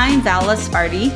I'm 0.00 0.20
Vala 0.20 0.54
Sparty. 0.54 1.10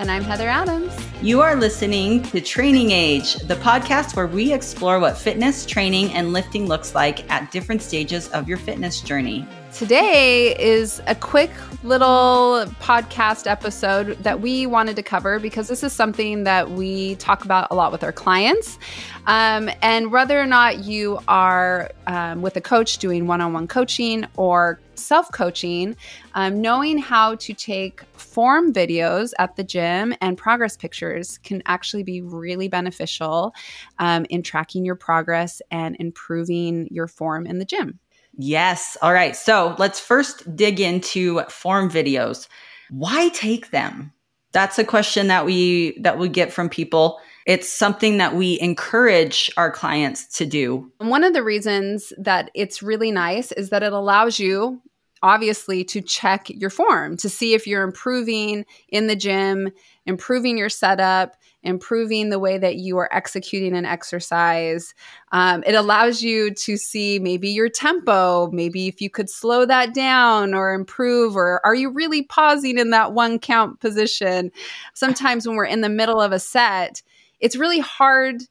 And 0.00 0.10
I'm 0.10 0.24
Heather 0.24 0.48
Adams. 0.48 0.92
You 1.22 1.40
are 1.40 1.54
listening 1.54 2.20
to 2.24 2.40
Training 2.40 2.90
Age, 2.90 3.34
the 3.36 3.54
podcast 3.54 4.16
where 4.16 4.26
we 4.26 4.52
explore 4.52 4.98
what 4.98 5.16
fitness, 5.16 5.64
training, 5.64 6.12
and 6.14 6.32
lifting 6.32 6.66
looks 6.66 6.96
like 6.96 7.30
at 7.30 7.52
different 7.52 7.80
stages 7.80 8.28
of 8.30 8.48
your 8.48 8.58
fitness 8.58 9.00
journey. 9.00 9.46
Today 9.74 10.54
is 10.56 11.02
a 11.08 11.16
quick 11.16 11.50
little 11.82 12.64
podcast 12.78 13.50
episode 13.50 14.16
that 14.22 14.40
we 14.40 14.66
wanted 14.66 14.94
to 14.94 15.02
cover 15.02 15.40
because 15.40 15.66
this 15.66 15.82
is 15.82 15.92
something 15.92 16.44
that 16.44 16.70
we 16.70 17.16
talk 17.16 17.44
about 17.44 17.66
a 17.72 17.74
lot 17.74 17.90
with 17.90 18.04
our 18.04 18.12
clients. 18.12 18.78
Um, 19.26 19.68
and 19.82 20.12
whether 20.12 20.40
or 20.40 20.46
not 20.46 20.84
you 20.84 21.18
are 21.26 21.90
um, 22.06 22.40
with 22.40 22.56
a 22.56 22.60
coach 22.60 22.98
doing 22.98 23.26
one 23.26 23.40
on 23.40 23.52
one 23.52 23.66
coaching 23.66 24.24
or 24.36 24.78
self 24.94 25.32
coaching, 25.32 25.96
um, 26.34 26.60
knowing 26.60 26.96
how 26.96 27.34
to 27.34 27.52
take 27.52 28.04
form 28.12 28.72
videos 28.72 29.32
at 29.40 29.56
the 29.56 29.64
gym 29.64 30.14
and 30.20 30.38
progress 30.38 30.76
pictures 30.76 31.38
can 31.38 31.64
actually 31.66 32.04
be 32.04 32.20
really 32.20 32.68
beneficial 32.68 33.52
um, 33.98 34.24
in 34.30 34.40
tracking 34.44 34.84
your 34.84 34.94
progress 34.94 35.60
and 35.72 35.96
improving 35.98 36.86
your 36.92 37.08
form 37.08 37.44
in 37.44 37.58
the 37.58 37.64
gym. 37.64 37.98
Yes. 38.36 38.96
All 39.02 39.12
right. 39.12 39.36
So 39.36 39.74
let's 39.78 40.00
first 40.00 40.56
dig 40.56 40.80
into 40.80 41.42
form 41.48 41.90
videos. 41.90 42.48
Why 42.90 43.28
take 43.30 43.70
them? 43.70 44.12
That's 44.52 44.78
a 44.78 44.84
question 44.84 45.28
that 45.28 45.44
we 45.44 45.98
that 46.00 46.18
we 46.18 46.28
get 46.28 46.52
from 46.52 46.68
people. 46.68 47.18
It's 47.46 47.68
something 47.68 48.18
that 48.18 48.34
we 48.34 48.58
encourage 48.60 49.50
our 49.56 49.70
clients 49.70 50.26
to 50.38 50.46
do. 50.46 50.90
One 50.98 51.24
of 51.24 51.34
the 51.34 51.42
reasons 51.42 52.12
that 52.16 52.50
it's 52.54 52.82
really 52.82 53.10
nice 53.10 53.52
is 53.52 53.70
that 53.70 53.82
it 53.82 53.92
allows 53.92 54.38
you 54.38 54.80
obviously 55.22 55.82
to 55.84 56.02
check 56.02 56.50
your 56.50 56.70
form 56.70 57.16
to 57.16 57.28
see 57.28 57.54
if 57.54 57.66
you're 57.66 57.82
improving 57.82 58.64
in 58.88 59.06
the 59.06 59.16
gym, 59.16 59.72
improving 60.06 60.58
your 60.58 60.68
setup, 60.68 61.34
improving 61.64 62.30
the 62.30 62.38
way 62.38 62.58
that 62.58 62.76
you 62.76 62.98
are 62.98 63.12
executing 63.12 63.74
an 63.74 63.84
exercise. 63.84 64.94
Um, 65.32 65.64
it 65.66 65.74
allows 65.74 66.22
you 66.22 66.52
to 66.54 66.76
see 66.76 67.18
maybe 67.18 67.48
your 67.48 67.68
tempo, 67.68 68.50
maybe 68.52 68.86
if 68.86 69.00
you 69.00 69.10
could 69.10 69.28
slow 69.28 69.66
that 69.66 69.94
down 69.94 70.54
or 70.54 70.72
improve, 70.72 71.36
or 71.36 71.60
are 71.64 71.74
you 71.74 71.90
really 71.90 72.22
pausing 72.22 72.78
in 72.78 72.90
that 72.90 73.12
one 73.12 73.38
count 73.38 73.80
position? 73.80 74.52
Sometimes 74.92 75.46
when 75.46 75.56
we're 75.56 75.64
in 75.64 75.80
the 75.80 75.88
middle 75.88 76.20
of 76.20 76.32
a 76.32 76.38
set, 76.38 77.02
it's 77.40 77.56
really 77.56 77.80
hard 77.80 78.42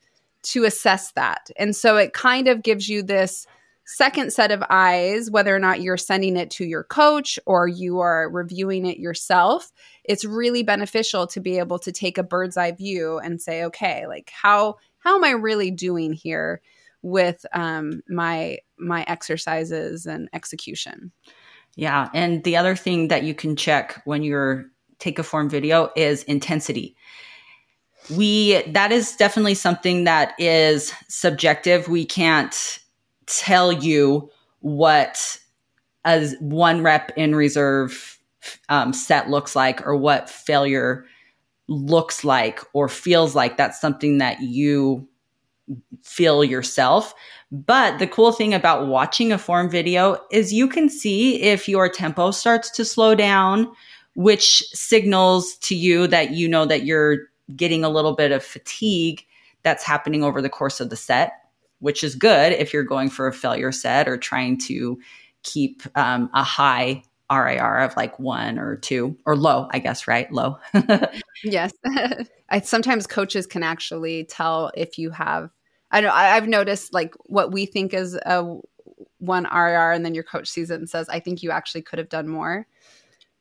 to 0.44 0.66
assess 0.66 1.11
that. 1.14 1.50
And 1.56 1.75
so 1.75 1.95
it 1.97 2.14
kind 2.14 2.47
of 2.47 2.64
gives 2.64 2.89
you 2.89 3.02
this 3.02 3.47
second 3.85 4.31
set 4.31 4.51
of 4.51 4.63
eyes, 4.69 5.29
whether 5.29 5.55
or 5.55 5.59
not 5.59 5.81
you're 5.81 5.97
sending 5.97 6.37
it 6.37 6.49
to 6.51 6.65
your 6.65 6.83
coach 6.83 7.37
or 7.45 7.67
you 7.67 7.99
are 7.99 8.29
reviewing 8.29 8.85
it 8.85 8.97
yourself, 8.97 9.71
it's 10.03 10.25
really 10.25 10.63
beneficial 10.63 11.27
to 11.27 11.39
be 11.39 11.59
able 11.59 11.79
to 11.79 11.91
take 11.91 12.17
a 12.17 12.23
bird's 12.23 12.57
eye 12.57 12.71
view 12.71 13.19
and 13.19 13.41
say, 13.41 13.63
okay, 13.65 14.07
like 14.07 14.31
how 14.33 14.77
how 14.99 15.15
am 15.15 15.23
I 15.23 15.31
really 15.31 15.69
doing 15.69 16.13
here 16.13 16.61
with 17.01 17.45
um, 17.53 18.01
my 18.07 18.59
my 18.77 19.03
exercises 19.07 20.05
and 20.05 20.29
execution? 20.33 21.11
Yeah, 21.75 22.09
and 22.13 22.43
the 22.43 22.55
other 22.55 22.75
thing 22.75 23.09
that 23.09 23.23
you 23.23 23.33
can 23.33 23.55
check 23.55 24.01
when 24.05 24.23
you're 24.23 24.65
take 24.99 25.19
a 25.19 25.23
form 25.23 25.49
video 25.49 25.89
is 25.95 26.23
intensity 26.23 26.95
we 28.09 28.61
that 28.63 28.91
is 28.91 29.15
definitely 29.15 29.55
something 29.55 30.03
that 30.03 30.33
is 30.37 30.93
subjective 31.07 31.87
we 31.87 32.05
can't 32.05 32.79
tell 33.25 33.71
you 33.71 34.29
what 34.59 35.38
as 36.05 36.35
one 36.39 36.83
rep 36.83 37.11
in 37.16 37.35
reserve 37.35 38.19
um, 38.69 38.94
set 38.94 39.29
looks 39.29 39.56
like 39.56 39.85
or 39.85 39.95
what 39.95 40.29
failure 40.29 41.06
looks 41.67 42.23
like 42.23 42.61
or 42.73 42.89
feels 42.89 43.35
like. 43.35 43.57
That's 43.57 43.79
something 43.79 44.17
that 44.17 44.41
you 44.41 45.07
feel 46.01 46.44
yourself. 46.44 47.13
But 47.51 48.00
the 48.00 48.07
cool 48.07 48.31
thing 48.31 48.53
about 48.53 48.88
watching 48.88 49.31
a 49.31 49.38
form 49.38 49.69
video 49.69 50.17
is 50.31 50.51
you 50.51 50.67
can 50.67 50.90
see 50.90 51.41
if 51.41 51.69
your 51.69 51.88
tempo 51.88 52.31
starts 52.31 52.69
to 52.72 52.84
slow 52.84 53.16
down, 53.16 53.72
which 54.16 54.63
signals 54.73 55.55
to 55.59 55.75
you 55.75 56.07
that 56.07 56.31
you 56.31 56.50
know 56.50 56.66
that 56.66 56.84
you're 56.84 57.19
getting 57.55 57.84
a 57.84 57.90
little 57.90 58.16
bit 58.16 58.31
of 58.31 58.44
fatigue 58.44 59.25
that's 59.63 59.84
happening 59.84 60.23
over 60.23 60.41
the 60.41 60.50
course 60.50 60.79
of 60.79 60.90
the 60.90 60.95
set 60.95 61.42
which 61.83 62.01
is 62.01 62.16
good 62.16 62.53
if 62.53 62.71
you're 62.71 62.81
going 62.81 63.09
for 63.09 63.27
a 63.27 63.33
failure 63.33 63.71
set 63.73 64.07
or 64.07 64.17
trying 64.17 64.57
to 64.57 64.97
keep 65.44 65.83
um, 65.95 66.29
a 66.33 66.41
high 66.41 67.03
RIR 67.29 67.79
of 67.79 67.97
like 67.97 68.17
one 68.17 68.57
or 68.57 68.77
two 68.77 69.17
or 69.25 69.35
low, 69.35 69.67
I 69.69 69.79
guess, 69.79 70.07
right? 70.07 70.31
Low. 70.31 70.59
yes. 71.43 71.73
I 72.49 72.61
sometimes 72.61 73.05
coaches 73.05 73.45
can 73.45 73.63
actually 73.63 74.23
tell 74.23 74.72
if 74.77 74.97
you 74.97 75.09
have 75.09 75.49
I 75.91 75.99
know 75.99 76.11
I've 76.11 76.47
noticed 76.47 76.93
like 76.93 77.16
what 77.25 77.51
we 77.51 77.66
think 77.66 77.93
is 77.93 78.16
a 78.16 78.57
one 79.17 79.43
RIR 79.43 79.91
and 79.91 80.05
then 80.05 80.16
your 80.16 80.23
coach 80.23 80.47
sees 80.47 80.72
it 80.72 80.79
and 80.79 80.89
says, 80.89 81.09
I 81.09 81.19
think 81.19 81.43
you 81.43 81.51
actually 81.51 81.81
could 81.81 81.99
have 81.99 82.09
done 82.09 82.29
more. 82.29 82.66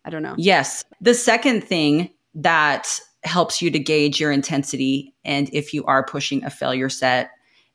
I 0.05 0.11
don't 0.11 0.23
know. 0.23 0.35
Yes. 0.37 0.85
The 1.01 1.15
second 1.15 1.63
thing 1.63 2.11
that 2.35 2.99
helps 3.23 3.63
you 3.63 3.71
to 3.71 3.79
gauge 3.79 4.19
your 4.19 4.33
intensity 4.33 5.15
and 5.25 5.49
if 5.53 5.73
you 5.73 5.85
are 5.85 6.05
pushing 6.05 6.45
a 6.45 6.51
failure 6.51 6.89
set 6.89 7.31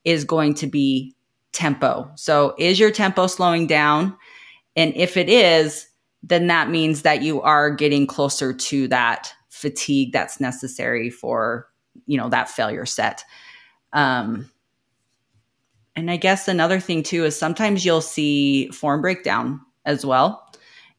is 0.08 0.24
going 0.24 0.54
to 0.54 0.68
be 0.68 1.14
tempo. 1.52 2.10
So, 2.16 2.56
is 2.58 2.80
your 2.80 2.92
tempo 2.92 3.28
slowing 3.28 3.68
down? 3.68 4.16
And 4.78 4.96
if 4.96 5.18
it 5.18 5.28
is, 5.28 5.86
then 6.24 6.48
that 6.48 6.70
means 6.70 7.02
that 7.02 7.22
you 7.22 7.42
are 7.42 7.70
getting 7.70 8.08
closer 8.08 8.54
to 8.54 8.88
that 8.88 9.34
fatigue 9.50 10.14
that's 10.14 10.40
necessary 10.40 11.10
for, 11.10 11.68
you 12.06 12.18
know, 12.18 12.30
that 12.30 12.50
failure 12.50 12.86
set. 12.86 13.24
Um, 13.92 14.50
and 15.96 16.10
I 16.10 16.16
guess 16.16 16.48
another 16.48 16.80
thing 16.80 17.04
too 17.04 17.26
is 17.26 17.38
sometimes 17.38 17.84
you'll 17.84 18.02
see 18.02 18.70
form 18.70 19.02
breakdown 19.02 19.60
as 19.86 20.06
well. 20.06 20.44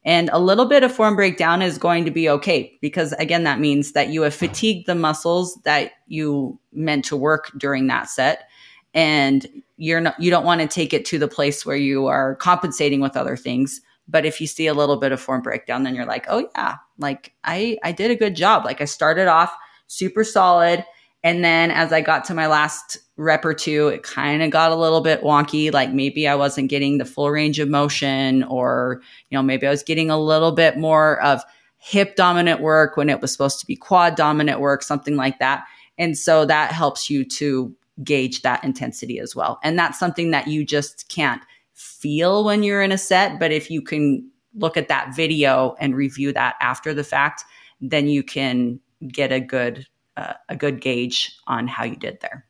And 0.05 0.29
a 0.31 0.39
little 0.39 0.65
bit 0.65 0.83
of 0.83 0.93
form 0.93 1.15
breakdown 1.15 1.61
is 1.61 1.77
going 1.77 2.05
to 2.05 2.11
be 2.11 2.29
okay 2.29 2.77
because, 2.81 3.13
again, 3.13 3.43
that 3.43 3.59
means 3.59 3.93
that 3.93 4.09
you 4.09 4.21
have 4.21 4.35
fatigued 4.35 4.87
the 4.87 4.95
muscles 4.95 5.57
that 5.63 5.91
you 6.07 6.59
meant 6.71 7.05
to 7.05 7.17
work 7.17 7.51
during 7.57 7.87
that 7.87 8.09
set 8.09 8.48
and 8.93 9.47
you're 9.77 10.01
not 10.01 10.19
you 10.19 10.29
don't 10.29 10.45
want 10.45 10.61
to 10.61 10.67
take 10.67 10.93
it 10.93 11.05
to 11.05 11.19
the 11.19 11.27
place 11.27 11.65
where 11.65 11.77
you 11.77 12.07
are 12.07 12.35
compensating 12.35 13.01
with 13.01 13.17
other 13.17 13.37
things. 13.37 13.81
But 14.07 14.25
if 14.25 14.41
you 14.41 14.47
see 14.47 14.65
a 14.65 14.73
little 14.73 14.97
bit 14.97 15.11
of 15.11 15.21
form 15.21 15.41
breakdown 15.41 15.83
then 15.83 15.95
you're 15.95 16.05
like 16.05 16.25
oh 16.29 16.49
yeah 16.55 16.75
like 16.97 17.33
i 17.43 17.77
i 17.83 17.91
did 17.91 18.11
a 18.11 18.15
good 18.15 18.35
job. 18.35 18.65
Like 18.65 18.81
i 18.81 18.85
started 18.85 19.27
off 19.27 19.55
super 19.87 20.23
solid 20.23 20.85
and 21.23 21.43
then 21.43 21.71
as 21.71 21.91
i 21.91 21.99
got 21.99 22.23
to 22.25 22.33
my 22.33 22.47
last 22.47 22.97
rep 23.17 23.43
or 23.43 23.53
two 23.53 23.87
it 23.87 24.03
kind 24.03 24.43
of 24.43 24.51
got 24.51 24.71
a 24.71 24.75
little 24.75 25.01
bit 25.01 25.23
wonky 25.23 25.73
like 25.73 25.91
maybe 25.91 26.27
i 26.27 26.35
wasn't 26.35 26.69
getting 26.69 26.99
the 26.99 27.05
full 27.05 27.31
range 27.31 27.57
of 27.59 27.67
motion 27.67 28.43
or 28.43 29.01
you 29.29 29.37
know 29.37 29.41
maybe 29.41 29.65
i 29.65 29.69
was 29.69 29.81
getting 29.81 30.11
a 30.11 30.17
little 30.17 30.51
bit 30.51 30.77
more 30.77 31.19
of 31.21 31.43
hip 31.79 32.15
dominant 32.15 32.61
work 32.61 32.97
when 32.97 33.09
it 33.09 33.21
was 33.21 33.31
supposed 33.31 33.59
to 33.59 33.65
be 33.65 33.75
quad 33.75 34.15
dominant 34.15 34.59
work 34.59 34.83
something 34.83 35.15
like 35.15 35.39
that. 35.39 35.65
And 35.97 36.17
so 36.17 36.45
that 36.45 36.71
helps 36.71 37.09
you 37.09 37.25
to 37.25 37.75
gauge 38.03 38.41
that 38.41 38.63
intensity 38.63 39.19
as 39.19 39.35
well. 39.35 39.59
And 39.63 39.77
that's 39.77 39.99
something 39.99 40.31
that 40.31 40.47
you 40.47 40.65
just 40.65 41.09
can't 41.09 41.41
feel 41.73 42.43
when 42.43 42.63
you're 42.63 42.81
in 42.81 42.91
a 42.91 42.97
set. 42.97 43.39
But 43.39 43.51
if 43.51 43.69
you 43.69 43.81
can 43.81 44.29
look 44.55 44.77
at 44.77 44.87
that 44.87 45.15
video 45.15 45.75
and 45.79 45.95
review 45.95 46.33
that 46.33 46.55
after 46.61 46.93
the 46.93 47.03
fact, 47.03 47.43
then 47.81 48.07
you 48.07 48.23
can 48.23 48.79
get 49.07 49.31
a 49.31 49.39
good 49.39 49.85
uh, 50.17 50.33
a 50.49 50.55
good 50.55 50.81
gauge 50.81 51.37
on 51.47 51.67
how 51.67 51.85
you 51.85 51.95
did 51.95 52.19
there. 52.19 52.45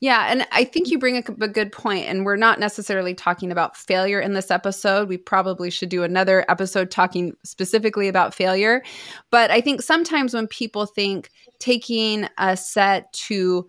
Yeah, 0.00 0.26
and 0.28 0.46
I 0.52 0.64
think 0.64 0.90
you 0.90 0.98
bring 0.98 1.16
a, 1.16 1.44
a, 1.44 1.48
good 1.48 1.72
point, 1.72 2.06
and 2.06 2.26
we're 2.26 2.36
not 2.36 2.60
necessarily 2.60 3.14
talking 3.14 3.50
about 3.50 3.76
failure 3.76 4.20
in 4.20 4.34
this 4.34 4.50
episode. 4.50 5.08
We 5.08 5.16
probably 5.16 5.70
should 5.70 5.88
do 5.88 6.02
another 6.02 6.44
episode 6.48 6.90
talking 6.90 7.34
specifically 7.42 8.08
about 8.08 8.34
failure. 8.34 8.82
But 9.30 9.50
I 9.50 9.60
think 9.60 9.80
sometimes 9.80 10.34
when 10.34 10.46
people 10.46 10.84
think 10.84 11.30
taking 11.58 12.28
a 12.36 12.56
set 12.56 13.12
to 13.14 13.68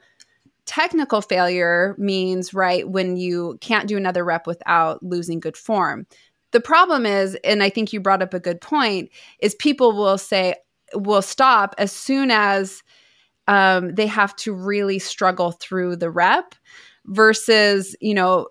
technical 0.66 1.22
failure 1.22 1.96
means, 1.98 2.54
right, 2.54 2.88
when 2.88 3.18
you 3.18 3.58
can't 3.62 3.88
do 3.88 3.98
another 3.98 4.24
rep 4.24 4.48
without 4.48 5.04
losing 5.04 5.40
good 5.40 5.58
form. 5.58 6.08
The 6.52 6.62
problem 6.62 7.06
is, 7.06 7.36
and 7.44 7.64
I 7.64 7.70
think 7.70 7.92
you 7.92 8.00
brought 8.00 8.22
up 8.22 8.34
a 8.34 8.40
good 8.40 8.62
point, 8.62 9.10
is 9.40 9.56
people 9.56 9.94
will 9.94 10.18
say, 10.18 10.56
will 10.94 11.22
stop 11.22 11.74
as 11.78 11.92
soon 11.92 12.32
as 12.32 12.84
um, 13.48 13.96
they 13.96 14.08
have 14.08 14.36
to 14.38 14.54
really 14.54 15.00
struggle 15.00 15.52
through 15.52 15.96
the 15.98 16.10
rep 16.10 16.56
versus, 17.06 17.96
you 18.00 18.14
know, 18.14 18.48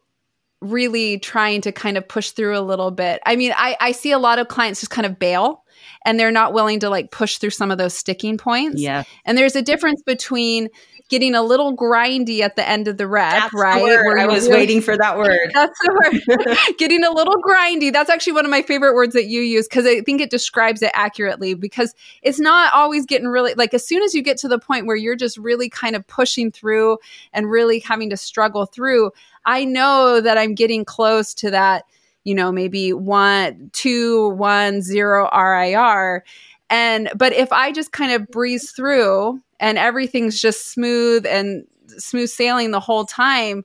really 0.60 1.18
trying 1.18 1.60
to 1.60 1.72
kind 1.72 1.96
of 1.96 2.06
push 2.06 2.30
through 2.30 2.56
a 2.56 2.60
little 2.60 2.90
bit. 2.90 3.20
I 3.26 3.36
mean, 3.36 3.52
I, 3.56 3.76
I 3.80 3.92
see 3.92 4.12
a 4.12 4.18
lot 4.18 4.38
of 4.38 4.48
clients 4.48 4.80
just 4.80 4.90
kind 4.90 5.06
of 5.06 5.18
bail 5.18 5.64
and 6.04 6.18
they're 6.18 6.30
not 6.30 6.52
willing 6.52 6.80
to 6.80 6.90
like 6.90 7.10
push 7.10 7.38
through 7.38 7.50
some 7.50 7.70
of 7.70 7.78
those 7.78 7.94
sticking 7.94 8.38
points. 8.38 8.80
Yeah. 8.80 9.02
And 9.24 9.36
there's 9.36 9.56
a 9.56 9.62
difference 9.62 10.02
between 10.02 10.68
getting 11.12 11.34
a 11.34 11.42
little 11.42 11.76
grindy 11.76 12.40
at 12.40 12.56
the 12.56 12.66
end 12.66 12.88
of 12.88 12.96
the 12.96 13.06
rep, 13.06 13.32
That's 13.32 13.52
right? 13.52 13.76
the 13.76 13.82
word. 13.82 14.06
Where 14.06 14.18
I 14.18 14.26
was 14.26 14.44
really- 14.48 14.60
waiting 14.60 14.80
for 14.80 14.96
that 14.96 15.18
word. 15.18 15.50
That's 15.52 15.78
the 15.84 15.92
word. 15.92 16.56
getting 16.78 17.04
a 17.04 17.10
little 17.10 17.36
grindy. 17.42 17.92
That's 17.92 18.08
actually 18.08 18.32
one 18.32 18.46
of 18.46 18.50
my 18.50 18.62
favorite 18.62 18.94
words 18.94 19.12
that 19.12 19.26
you 19.26 19.42
use 19.42 19.68
because 19.68 19.84
I 19.84 20.00
think 20.00 20.22
it 20.22 20.30
describes 20.30 20.80
it 20.80 20.90
accurately 20.94 21.52
because 21.52 21.94
it's 22.22 22.40
not 22.40 22.72
always 22.72 23.04
getting 23.04 23.28
really 23.28 23.52
like 23.52 23.74
as 23.74 23.86
soon 23.86 24.02
as 24.02 24.14
you 24.14 24.22
get 24.22 24.38
to 24.38 24.48
the 24.48 24.58
point 24.58 24.86
where 24.86 24.96
you're 24.96 25.14
just 25.14 25.36
really 25.36 25.68
kind 25.68 25.94
of 25.94 26.06
pushing 26.06 26.50
through 26.50 26.96
and 27.34 27.50
really 27.50 27.80
having 27.80 28.08
to 28.08 28.16
struggle 28.16 28.64
through, 28.64 29.10
I 29.44 29.66
know 29.66 30.22
that 30.22 30.38
I'm 30.38 30.54
getting 30.54 30.86
close 30.86 31.34
to 31.34 31.50
that, 31.50 31.84
you 32.24 32.34
know, 32.34 32.50
maybe 32.50 32.94
one, 32.94 33.68
two, 33.74 34.30
one, 34.30 34.80
zero 34.80 35.28
RIR. 35.30 36.24
And 36.72 37.10
but 37.14 37.34
if 37.34 37.52
I 37.52 37.70
just 37.70 37.92
kind 37.92 38.12
of 38.12 38.26
breeze 38.28 38.72
through 38.72 39.38
and 39.60 39.76
everything's 39.76 40.40
just 40.40 40.72
smooth 40.72 41.26
and 41.26 41.66
smooth 41.98 42.30
sailing 42.30 42.70
the 42.70 42.80
whole 42.80 43.04
time, 43.04 43.62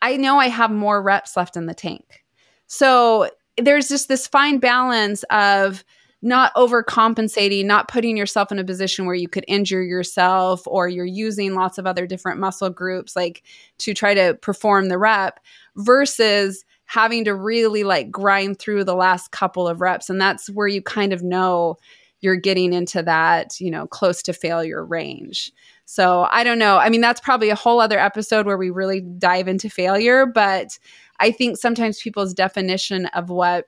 I 0.00 0.16
know 0.16 0.38
I 0.38 0.48
have 0.48 0.70
more 0.70 1.02
reps 1.02 1.36
left 1.36 1.58
in 1.58 1.66
the 1.66 1.74
tank. 1.74 2.24
So 2.68 3.28
there's 3.58 3.86
just 3.86 4.08
this 4.08 4.26
fine 4.26 4.60
balance 4.60 5.24
of 5.24 5.84
not 6.22 6.54
overcompensating, 6.54 7.66
not 7.66 7.88
putting 7.88 8.16
yourself 8.16 8.50
in 8.50 8.58
a 8.58 8.64
position 8.64 9.04
where 9.04 9.14
you 9.14 9.28
could 9.28 9.44
injure 9.46 9.82
yourself 9.82 10.62
or 10.66 10.88
you're 10.88 11.04
using 11.04 11.54
lots 11.54 11.76
of 11.76 11.86
other 11.86 12.06
different 12.06 12.40
muscle 12.40 12.70
groups 12.70 13.14
like 13.14 13.42
to 13.76 13.92
try 13.92 14.14
to 14.14 14.32
perform 14.40 14.88
the 14.88 14.96
rep 14.96 15.38
versus 15.76 16.64
having 16.86 17.26
to 17.26 17.34
really 17.34 17.84
like 17.84 18.10
grind 18.10 18.58
through 18.58 18.84
the 18.84 18.94
last 18.94 19.32
couple 19.32 19.68
of 19.68 19.80
reps 19.80 20.08
and 20.08 20.20
that's 20.20 20.48
where 20.48 20.68
you 20.68 20.80
kind 20.80 21.12
of 21.12 21.22
know 21.22 21.76
you're 22.22 22.36
getting 22.36 22.72
into 22.72 23.02
that, 23.02 23.60
you 23.60 23.70
know, 23.70 23.86
close 23.86 24.22
to 24.22 24.32
failure 24.32 24.84
range. 24.84 25.52
So 25.84 26.26
I 26.30 26.42
don't 26.44 26.58
know. 26.58 26.78
I 26.78 26.88
mean, 26.88 27.02
that's 27.02 27.20
probably 27.20 27.50
a 27.50 27.54
whole 27.54 27.80
other 27.80 27.98
episode 27.98 28.46
where 28.46 28.56
we 28.56 28.70
really 28.70 29.00
dive 29.00 29.48
into 29.48 29.68
failure, 29.68 30.24
but 30.24 30.78
I 31.20 31.32
think 31.32 31.58
sometimes 31.58 32.00
people's 32.00 32.32
definition 32.32 33.06
of 33.06 33.28
what 33.28 33.66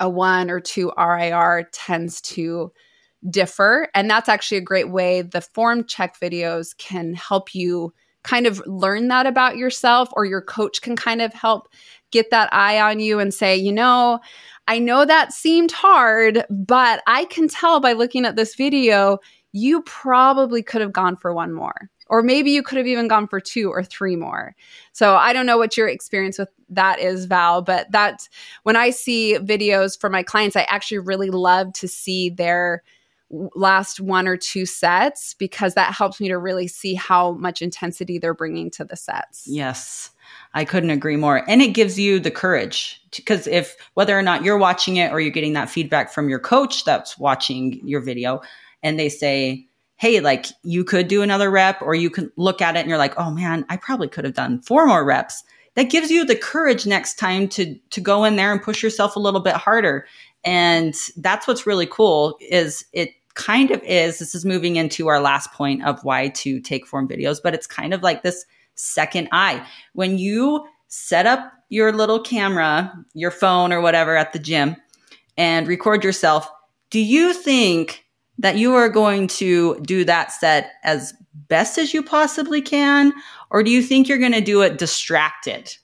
a 0.00 0.10
one 0.10 0.50
or 0.50 0.60
two 0.60 0.92
RIR 0.98 1.68
tends 1.72 2.20
to 2.22 2.72
differ. 3.30 3.88
And 3.94 4.10
that's 4.10 4.28
actually 4.28 4.58
a 4.58 4.62
great 4.62 4.90
way 4.90 5.22
the 5.22 5.40
form 5.40 5.84
check 5.84 6.18
videos 6.20 6.76
can 6.76 7.14
help 7.14 7.54
you 7.54 7.94
kind 8.24 8.46
of 8.46 8.62
learn 8.66 9.08
that 9.08 9.26
about 9.26 9.56
yourself, 9.56 10.08
or 10.12 10.24
your 10.24 10.42
coach 10.42 10.80
can 10.80 10.94
kind 10.94 11.20
of 11.20 11.32
help 11.32 11.68
get 12.12 12.30
that 12.30 12.52
eye 12.52 12.80
on 12.80 13.00
you 13.00 13.18
and 13.18 13.34
say, 13.34 13.56
you 13.56 13.72
know, 13.72 14.20
I 14.68 14.78
know 14.78 15.04
that 15.04 15.32
seemed 15.32 15.72
hard, 15.72 16.44
but 16.48 17.02
I 17.06 17.24
can 17.26 17.48
tell 17.48 17.80
by 17.80 17.92
looking 17.92 18.24
at 18.24 18.36
this 18.36 18.54
video, 18.54 19.18
you 19.52 19.82
probably 19.82 20.62
could 20.62 20.80
have 20.80 20.92
gone 20.92 21.16
for 21.16 21.34
one 21.34 21.52
more. 21.52 21.90
Or 22.08 22.22
maybe 22.22 22.50
you 22.50 22.62
could 22.62 22.78
have 22.78 22.86
even 22.86 23.08
gone 23.08 23.26
for 23.26 23.40
two 23.40 23.70
or 23.70 23.82
three 23.82 24.16
more. 24.16 24.54
So 24.92 25.14
I 25.14 25.32
don't 25.32 25.46
know 25.46 25.56
what 25.56 25.76
your 25.76 25.88
experience 25.88 26.38
with 26.38 26.50
that 26.68 27.00
is, 27.00 27.24
Val, 27.24 27.62
but 27.62 27.90
that's 27.90 28.28
when 28.64 28.76
I 28.76 28.90
see 28.90 29.38
videos 29.38 29.98
for 29.98 30.10
my 30.10 30.22
clients, 30.22 30.56
I 30.56 30.62
actually 30.62 30.98
really 30.98 31.30
love 31.30 31.72
to 31.74 31.88
see 31.88 32.28
their 32.28 32.82
last 33.32 33.98
one 33.98 34.28
or 34.28 34.36
two 34.36 34.66
sets 34.66 35.34
because 35.34 35.74
that 35.74 35.94
helps 35.94 36.20
me 36.20 36.28
to 36.28 36.38
really 36.38 36.68
see 36.68 36.94
how 36.94 37.32
much 37.32 37.62
intensity 37.62 38.18
they're 38.18 38.34
bringing 38.34 38.70
to 38.70 38.84
the 38.84 38.96
sets. 38.96 39.44
Yes. 39.46 40.10
I 40.54 40.64
couldn't 40.64 40.90
agree 40.90 41.16
more. 41.16 41.48
And 41.48 41.62
it 41.62 41.68
gives 41.68 41.98
you 41.98 42.20
the 42.20 42.30
courage 42.30 43.00
because 43.16 43.46
if 43.46 43.76
whether 43.94 44.16
or 44.16 44.22
not 44.22 44.44
you're 44.44 44.58
watching 44.58 44.96
it 44.96 45.10
or 45.12 45.20
you're 45.20 45.30
getting 45.30 45.54
that 45.54 45.70
feedback 45.70 46.12
from 46.12 46.28
your 46.28 46.38
coach 46.38 46.84
that's 46.84 47.18
watching 47.18 47.80
your 47.86 48.00
video 48.00 48.42
and 48.82 48.98
they 48.98 49.08
say, 49.08 49.66
Hey, 49.96 50.20
like 50.20 50.46
you 50.62 50.84
could 50.84 51.08
do 51.08 51.22
another 51.22 51.50
rep 51.50 51.80
or 51.80 51.94
you 51.94 52.10
can 52.10 52.30
look 52.36 52.60
at 52.60 52.76
it 52.76 52.80
and 52.80 52.88
you're 52.88 52.98
like, 52.98 53.18
Oh 53.18 53.30
man, 53.30 53.64
I 53.68 53.76
probably 53.76 54.08
could 54.08 54.24
have 54.24 54.34
done 54.34 54.60
four 54.60 54.86
more 54.86 55.04
reps. 55.04 55.42
That 55.74 55.84
gives 55.84 56.10
you 56.10 56.26
the 56.26 56.36
courage 56.36 56.84
next 56.84 57.18
time 57.18 57.48
to, 57.48 57.74
to 57.90 58.00
go 58.00 58.24
in 58.24 58.36
there 58.36 58.52
and 58.52 58.62
push 58.62 58.82
yourself 58.82 59.16
a 59.16 59.20
little 59.20 59.40
bit 59.40 59.54
harder. 59.54 60.06
And 60.44 60.94
that's 61.16 61.46
what's 61.46 61.66
really 61.66 61.86
cool 61.86 62.36
is 62.40 62.84
it 62.92 63.10
kind 63.34 63.70
of 63.70 63.82
is, 63.82 64.18
this 64.18 64.34
is 64.34 64.44
moving 64.44 64.76
into 64.76 65.08
our 65.08 65.20
last 65.20 65.52
point 65.52 65.84
of 65.84 66.02
why 66.04 66.28
to 66.28 66.60
take 66.60 66.86
form 66.86 67.08
videos, 67.08 67.38
but 67.42 67.54
it's 67.54 67.66
kind 67.66 67.94
of 67.94 68.02
like 68.02 68.22
this 68.22 68.44
second 68.74 69.28
eye. 69.32 69.66
When 69.94 70.18
you 70.18 70.66
set 70.88 71.26
up 71.26 71.52
your 71.68 71.92
little 71.92 72.20
camera, 72.20 72.92
your 73.14 73.30
phone 73.30 73.72
or 73.72 73.80
whatever 73.80 74.16
at 74.16 74.32
the 74.32 74.38
gym 74.38 74.76
and 75.36 75.66
record 75.66 76.04
yourself, 76.04 76.50
do 76.90 77.00
you 77.00 77.32
think 77.32 78.04
that 78.38 78.56
you 78.56 78.74
are 78.74 78.88
going 78.88 79.26
to 79.28 79.80
do 79.80 80.04
that 80.04 80.32
set 80.32 80.72
as 80.82 81.14
best 81.48 81.78
as 81.78 81.94
you 81.94 82.02
possibly 82.02 82.60
can? 82.60 83.12
Or 83.50 83.62
do 83.62 83.70
you 83.70 83.82
think 83.82 84.08
you're 84.08 84.18
going 84.18 84.32
to 84.32 84.40
do 84.40 84.62
it 84.62 84.78
distracted? 84.78 85.76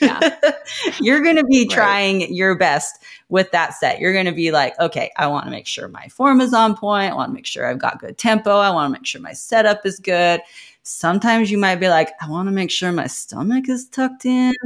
Yeah. 0.00 0.36
you're 1.00 1.22
going 1.22 1.36
to 1.36 1.44
be 1.44 1.66
Right. 1.68 1.70
trying 1.70 2.34
your 2.34 2.56
best 2.56 3.02
with 3.28 3.50
that 3.52 3.74
set. 3.74 4.00
You're 4.00 4.12
going 4.12 4.26
to 4.26 4.32
be 4.32 4.50
like, 4.50 4.78
okay, 4.80 5.10
I 5.16 5.26
want 5.28 5.44
to 5.46 5.50
make 5.50 5.66
sure 5.66 5.88
my 5.88 6.08
form 6.08 6.40
is 6.40 6.52
on 6.54 6.76
point. 6.76 7.12
I 7.12 7.14
want 7.14 7.30
to 7.30 7.34
make 7.34 7.46
sure 7.46 7.66
I've 7.66 7.78
got 7.78 7.98
good 8.00 8.18
tempo. 8.18 8.50
I 8.56 8.70
want 8.70 8.92
to 8.92 8.98
make 8.98 9.06
sure 9.06 9.20
my 9.20 9.32
setup 9.32 9.84
is 9.86 9.98
good. 9.98 10.40
Sometimes 10.82 11.50
you 11.50 11.58
might 11.58 11.76
be 11.76 11.88
like, 11.88 12.10
I 12.20 12.28
want 12.30 12.46
to 12.48 12.52
make 12.52 12.70
sure 12.70 12.92
my 12.92 13.08
stomach 13.08 13.68
is 13.68 13.88
tucked 13.88 14.24
in. 14.24 14.54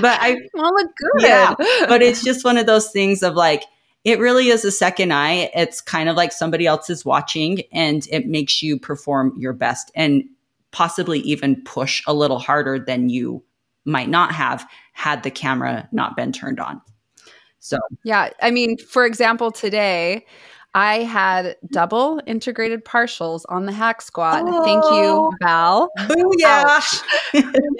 but 0.00 0.18
I 0.20 0.36
Well, 0.54 0.70
look 0.74 0.90
good. 0.96 1.22
Yeah, 1.28 1.54
but 1.88 2.02
it's 2.02 2.22
just 2.24 2.44
one 2.44 2.56
of 2.58 2.66
those 2.66 2.90
things 2.90 3.22
of 3.22 3.34
like 3.34 3.64
it 4.04 4.18
really 4.18 4.48
is 4.48 4.64
a 4.64 4.72
second 4.72 5.12
eye 5.12 5.48
it's 5.54 5.80
kind 5.80 6.08
of 6.08 6.16
like 6.16 6.32
somebody 6.32 6.66
else 6.66 6.90
is 6.90 7.04
watching 7.04 7.62
and 7.72 8.06
it 8.10 8.26
makes 8.26 8.62
you 8.62 8.76
perform 8.78 9.32
your 9.38 9.52
best 9.52 9.90
and 9.94 10.24
possibly 10.72 11.20
even 11.20 11.62
push 11.62 12.02
a 12.06 12.12
little 12.14 12.38
harder 12.38 12.78
than 12.78 13.08
you 13.08 13.42
might 13.84 14.08
not 14.08 14.32
have 14.32 14.66
had 14.92 15.22
the 15.22 15.30
camera 15.30 15.88
not 15.92 16.16
been 16.16 16.32
turned 16.32 16.58
on 16.60 16.80
so 17.60 17.78
Yeah. 18.02 18.30
I 18.42 18.50
mean, 18.50 18.76
for 18.76 19.06
example, 19.06 19.52
today 19.52 20.26
I 20.74 21.04
had 21.04 21.54
double 21.70 22.20
integrated 22.26 22.84
partials 22.84 23.42
on 23.50 23.66
the 23.66 23.72
hack 23.72 24.02
squat. 24.02 24.42
Thank 24.64 24.82
Oh. 24.84 25.30
you, 25.30 25.36
Val. 25.46 25.90
booyah 25.98 27.02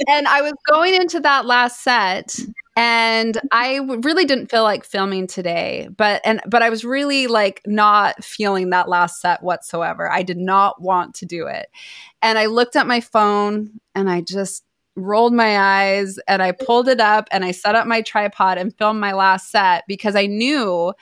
and 0.08 0.28
I 0.28 0.40
was 0.42 0.52
going 0.70 0.94
into 0.94 1.18
that 1.20 1.46
last 1.46 1.82
set 1.82 2.38
and 2.76 3.38
I 3.50 3.80
really 4.02 4.24
didn't 4.24 4.50
feel 4.50 4.62
like 4.62 4.84
filming 4.84 5.26
today 5.26 5.88
but 5.96 6.20
and 6.24 6.40
but 6.46 6.62
I 6.62 6.70
was 6.70 6.84
really 6.84 7.26
like 7.26 7.60
not 7.66 8.24
feeling 8.24 8.70
that 8.70 8.88
last 8.88 9.20
set 9.20 9.42
whatsoever. 9.42 10.10
I 10.10 10.22
did 10.22 10.38
not 10.38 10.80
want 10.80 11.14
to 11.16 11.26
do 11.26 11.46
it. 11.46 11.68
And 12.22 12.38
I 12.38 12.46
looked 12.46 12.76
at 12.76 12.86
my 12.86 13.00
phone 13.00 13.80
and 13.94 14.08
I 14.08 14.20
just 14.22 14.64
rolled 14.94 15.32
my 15.32 15.58
eyes 15.58 16.18
and 16.28 16.42
I 16.42 16.52
pulled 16.52 16.88
it 16.88 17.00
up 17.00 17.28
and 17.30 17.44
I 17.44 17.52
set 17.52 17.74
up 17.74 17.86
my 17.86 18.02
tripod 18.02 18.58
and 18.58 18.76
filmed 18.76 19.00
my 19.00 19.12
last 19.12 19.50
set 19.50 19.84
because 19.88 20.14
I 20.14 20.26
knew 20.26 20.92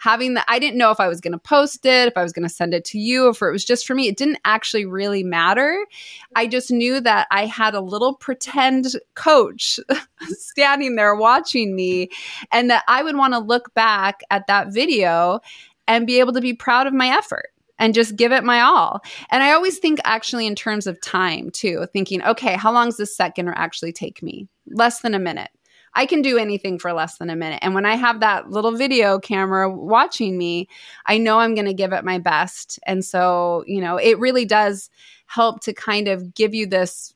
having 0.00 0.32
the 0.32 0.42
I 0.50 0.58
didn't 0.58 0.78
know 0.78 0.90
if 0.90 0.98
I 0.98 1.08
was 1.08 1.20
going 1.20 1.32
to 1.32 1.38
post 1.38 1.84
it, 1.84 2.08
if 2.08 2.16
I 2.16 2.22
was 2.22 2.32
going 2.32 2.48
to 2.48 2.54
send 2.54 2.72
it 2.72 2.86
to 2.86 2.98
you, 2.98 3.28
if 3.28 3.42
it 3.42 3.50
was 3.50 3.64
just 3.64 3.86
for 3.86 3.94
me. 3.94 4.08
It 4.08 4.16
didn't 4.16 4.38
actually 4.46 4.86
really 4.86 5.22
matter. 5.22 5.86
I 6.34 6.46
just 6.46 6.70
knew 6.70 7.00
that 7.00 7.28
I 7.30 7.44
had 7.44 7.74
a 7.74 7.82
little 7.82 8.14
pretend 8.14 8.86
coach 9.14 9.78
standing 10.20 10.96
there 10.96 11.14
watching 11.14 11.76
me 11.76 12.08
and 12.50 12.70
that 12.70 12.82
I 12.88 13.02
would 13.02 13.16
want 13.16 13.34
to 13.34 13.38
look 13.38 13.74
back 13.74 14.22
at 14.30 14.46
that 14.46 14.72
video 14.72 15.40
and 15.86 16.06
be 16.06 16.18
able 16.18 16.32
to 16.32 16.40
be 16.40 16.54
proud 16.54 16.86
of 16.86 16.94
my 16.94 17.08
effort 17.08 17.50
and 17.78 17.92
just 17.92 18.16
give 18.16 18.32
it 18.32 18.42
my 18.42 18.62
all. 18.62 19.02
And 19.30 19.42
I 19.42 19.52
always 19.52 19.78
think 19.78 20.00
actually 20.04 20.46
in 20.46 20.54
terms 20.54 20.86
of 20.86 21.00
time 21.02 21.50
too, 21.50 21.86
thinking, 21.92 22.22
okay, 22.22 22.54
how 22.54 22.72
long 22.72 22.88
is 22.88 22.96
this 22.96 23.14
set 23.14 23.34
going 23.34 23.46
to 23.46 23.58
actually 23.58 23.92
take 23.92 24.22
me? 24.22 24.48
Less 24.66 25.00
than 25.00 25.14
a 25.14 25.18
minute. 25.18 25.50
I 25.94 26.06
can 26.06 26.22
do 26.22 26.38
anything 26.38 26.78
for 26.78 26.92
less 26.92 27.18
than 27.18 27.30
a 27.30 27.36
minute. 27.36 27.58
And 27.62 27.74
when 27.74 27.86
I 27.86 27.96
have 27.96 28.20
that 28.20 28.50
little 28.50 28.72
video 28.72 29.18
camera 29.18 29.70
watching 29.70 30.38
me, 30.38 30.68
I 31.06 31.18
know 31.18 31.38
I'm 31.38 31.54
going 31.54 31.66
to 31.66 31.74
give 31.74 31.92
it 31.92 32.04
my 32.04 32.18
best. 32.18 32.78
And 32.86 33.04
so, 33.04 33.64
you 33.66 33.80
know, 33.80 33.96
it 33.96 34.18
really 34.18 34.44
does 34.44 34.90
help 35.26 35.60
to 35.62 35.72
kind 35.72 36.08
of 36.08 36.34
give 36.34 36.54
you 36.54 36.66
this 36.66 37.14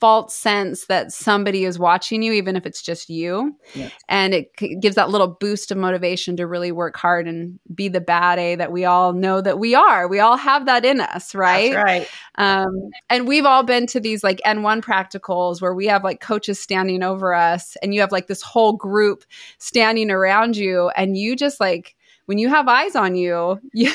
false 0.00 0.34
sense 0.34 0.86
that 0.86 1.12
somebody 1.12 1.64
is 1.64 1.78
watching 1.78 2.22
you, 2.22 2.32
even 2.32 2.56
if 2.56 2.66
it's 2.66 2.82
just 2.82 3.08
you. 3.08 3.56
Yes. 3.74 3.92
And 4.08 4.34
it 4.34 4.50
c- 4.58 4.76
gives 4.76 4.96
that 4.96 5.08
little 5.08 5.28
boost 5.28 5.70
of 5.70 5.78
motivation 5.78 6.36
to 6.36 6.46
really 6.46 6.72
work 6.72 6.96
hard 6.96 7.26
and 7.26 7.58
be 7.74 7.88
the 7.88 8.00
bad 8.00 8.38
A 8.38 8.56
that 8.56 8.72
we 8.72 8.84
all 8.84 9.12
know 9.12 9.40
that 9.40 9.58
we 9.58 9.74
are. 9.74 10.08
We 10.08 10.20
all 10.20 10.36
have 10.36 10.66
that 10.66 10.84
in 10.84 11.00
us, 11.00 11.34
right? 11.34 11.72
That's 11.72 11.84
right 11.84 12.08
Um, 12.36 12.90
and 13.08 13.26
we've 13.28 13.46
all 13.46 13.62
been 13.62 13.86
to 13.88 14.00
these 14.00 14.24
like 14.24 14.40
N1 14.44 14.82
practicals 14.82 15.62
where 15.62 15.74
we 15.74 15.86
have 15.86 16.04
like 16.04 16.20
coaches 16.20 16.58
standing 16.58 17.02
over 17.02 17.32
us 17.32 17.76
and 17.82 17.94
you 17.94 18.00
have 18.00 18.12
like 18.12 18.26
this 18.26 18.42
whole 18.42 18.72
group 18.72 19.24
standing 19.58 20.10
around 20.10 20.56
you 20.56 20.90
and 20.96 21.16
you 21.16 21.36
just 21.36 21.60
like 21.60 21.94
when 22.26 22.38
you 22.38 22.48
have 22.48 22.68
eyes 22.68 22.96
on 22.96 23.14
you, 23.14 23.60
you 23.72 23.92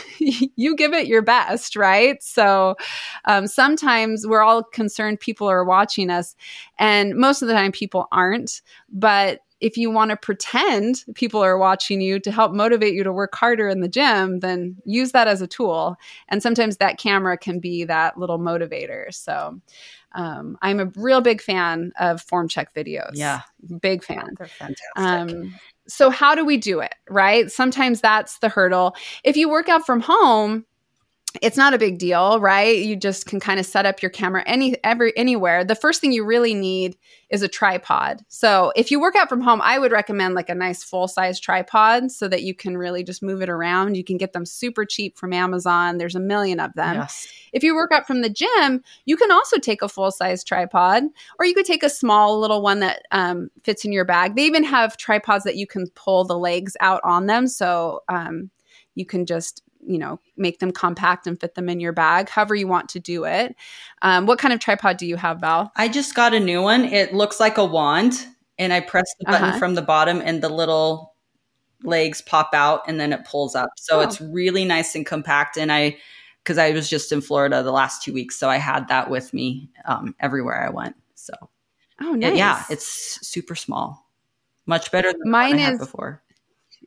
you 0.55 0.75
give 0.75 0.93
it 0.93 1.07
your 1.07 1.21
best, 1.21 1.75
right? 1.75 2.21
So 2.21 2.75
um, 3.25 3.48
sometimes 3.48 4.25
we're 4.27 4.43
all 4.43 4.63
concerned 4.63 5.19
people 5.19 5.48
are 5.48 5.63
watching 5.63 6.09
us, 6.09 6.36
and 6.77 7.15
most 7.15 7.41
of 7.41 7.48
the 7.48 7.53
time 7.53 7.71
people 7.71 8.07
aren't. 8.12 8.62
But 8.91 9.41
if 9.59 9.75
you 9.75 9.91
want 9.91 10.12
to 10.12 10.17
pretend 10.17 11.03
people 11.15 11.41
are 11.41 11.57
watching 11.57 12.00
you 12.00 12.19
to 12.19 12.31
help 12.31 12.53
motivate 12.53 12.93
you 12.93 13.03
to 13.03 13.12
work 13.12 13.36
harder 13.36 13.67
in 13.67 13.81
the 13.81 13.89
gym, 13.89 14.39
then 14.39 14.77
use 14.86 15.12
that 15.12 15.27
as 15.27 15.41
a 15.41 15.48
tool. 15.48 15.98
And 16.29 16.41
sometimes 16.41 16.77
that 16.77 16.98
camera 16.98 17.38
can 17.38 17.59
be 17.59 17.83
that 17.83 18.17
little 18.17 18.39
motivator. 18.39 19.13
So 19.13 19.59
um, 20.13 20.57
I'm 20.62 20.79
a 20.79 20.86
real 20.95 21.21
big 21.21 21.41
fan 21.41 21.91
of 22.00 22.21
form 22.21 22.48
check 22.48 22.74
videos. 22.74 23.12
Yeah. 23.13 23.41
Big 23.81 24.03
fan. 24.03 24.36
They're 24.38 24.48
fantastic. 24.48 24.86
Um, 24.95 25.53
so 25.89 26.10
how 26.10 26.36
do 26.36 26.46
we 26.46 26.58
do 26.58 26.79
it? 26.79 26.93
Right. 27.10 27.51
Sometimes 27.51 28.01
that's 28.01 28.39
the 28.39 28.50
hurdle. 28.50 28.96
If 29.24 29.36
you 29.36 29.50
work 29.50 29.69
out 29.69 29.86
from 29.86 30.01
home, 30.01 30.65
it's 31.41 31.57
not 31.57 31.75
a 31.75 31.77
big 31.77 32.00
deal, 32.00 32.39
right? 32.39 32.79
You 32.79 32.95
just 32.95 33.27
can 33.27 33.39
kind 33.39 33.59
of 33.59 33.65
set 33.65 33.86
up 33.86 34.01
your 34.01 34.09
camera 34.09 34.43
any 34.48 34.75
every 34.83 35.15
anywhere. 35.15 35.63
The 35.63 35.75
first 35.75 36.01
thing 36.01 36.12
you 36.12 36.25
really 36.25 36.55
need 36.55 36.98
is 37.29 37.43
a 37.43 37.48
tripod. 37.48 38.24
So, 38.29 38.74
if 38.75 38.89
you 38.89 39.00
work 39.00 39.15
out 39.15 39.29
from 39.29 39.41
home, 39.41 39.62
I 39.63 39.77
would 39.77 39.91
recommend 39.91 40.33
like 40.33 40.50
a 40.50 40.55
nice 40.55 40.83
full-size 40.83 41.39
tripod 41.39 42.12
so 42.12 42.27
that 42.27 42.41
you 42.41 42.55
can 42.55 42.77
really 42.77 43.03
just 43.03 43.21
move 43.21 43.43
it 43.43 43.50
around. 43.50 43.95
You 43.95 44.03
can 44.03 44.17
get 44.17 44.33
them 44.33 44.45
super 44.45 44.86
cheap 44.86 45.17
from 45.19 45.31
Amazon. 45.31 46.00
There's 46.00 46.15
a 46.15 46.19
million 46.19 46.59
of 46.59 46.74
them. 46.74 46.95
Yes. 46.95 47.27
If 47.53 47.63
you 47.63 47.75
work 47.75 47.91
out 47.91 48.07
from 48.07 48.21
the 48.21 48.29
gym, 48.29 48.83
you 49.05 49.15
can 49.15 49.31
also 49.31 49.59
take 49.59 49.83
a 49.83 49.89
full-size 49.89 50.43
tripod 50.43 51.03
or 51.38 51.45
you 51.45 51.53
could 51.53 51.65
take 51.65 51.83
a 51.83 51.89
small 51.89 52.39
little 52.39 52.63
one 52.63 52.79
that 52.79 53.03
um, 53.12 53.50
fits 53.63 53.86
in 53.86 53.91
your 53.91 54.05
bag. 54.05 54.36
They 54.36 54.45
even 54.45 54.63
have 54.63 54.98
tripods 54.98 55.43
that 55.43 55.55
you 55.55 55.67
can 55.67 55.88
pull 55.91 56.24
the 56.24 56.38
legs 56.38 56.75
out 56.79 57.01
on 57.03 57.27
them 57.27 57.48
so 57.48 58.01
um, 58.09 58.50
you 58.95 59.05
can 59.05 59.27
just 59.27 59.63
you 59.89 59.98
know 59.98 60.19
make 60.38 60.60
them 60.60 60.72
compact 60.72 61.25
and 61.27 61.39
fit 61.41 61.55
them 61.55 61.67
in 61.67 61.79
your 61.79 61.91
bag 61.91 62.29
however 62.29 62.53
you 62.53 62.67
want 62.67 62.88
to 62.89 63.00
do 63.00 63.25
it 63.25 63.55
um, 64.03 64.27
what 64.27 64.38
kind 64.38 64.53
of 64.53 64.60
tripod 64.60 64.98
do 64.98 65.05
you 65.08 65.15
have 65.17 65.39
val 65.41 65.72
I 65.75 65.88
just 65.89 66.13
got 66.13 66.34
a 66.34 66.39
new 66.39 66.62
one. 66.62 66.86
It 66.86 67.13
looks 67.13 67.39
like 67.39 67.58
a 67.58 67.65
wand, 67.65 68.13
and 68.60 68.72
I 68.72 68.81
press 68.81 69.08
the 69.19 69.25
button 69.25 69.50
Uh-huh. 69.50 69.60
from 69.60 69.74
the 69.75 69.81
bottom, 69.81 70.22
and 70.24 70.41
the 70.43 70.50
little 70.50 71.15
legs 71.84 72.22
pop 72.22 72.50
out, 72.53 72.81
and 72.88 73.00
then 73.00 73.12
it 73.13 73.25
pulls 73.25 73.55
up. 73.55 73.69
So 73.77 73.98
Oh. 74.00 74.01
it's 74.01 74.22
really 74.22 74.63
nice 74.65 74.96
and 74.96 75.05
compact. 75.05 75.58
And 75.58 75.72
I, 75.72 75.98
because 76.43 76.58
I 76.58 76.72
was 76.72 76.89
just 76.89 77.12
in 77.12 77.22
Florida 77.22 77.63
the 77.63 77.72
last 77.72 78.03
two 78.03 78.13
weeks, 78.13 78.36
so 78.38 78.50
I 78.50 78.58
had 78.58 78.88
that 78.89 79.10
with 79.10 79.34
me 79.34 79.69
um, 79.86 80.13
everywhere 80.19 80.62
I 80.65 80.69
went. 80.69 80.96
So 81.15 81.34
oh 82.01 82.12
nice 82.13 82.38
yeah, 82.38 82.63
it's 82.69 82.86
super 83.25 83.55
small, 83.55 84.05
much 84.65 84.91
better 84.91 85.12
than 85.12 85.29
Mine 85.31 85.51
Mine 85.51 85.60
I 85.60 85.63
had 85.63 85.74
is- 85.74 85.79
before. 85.79 86.22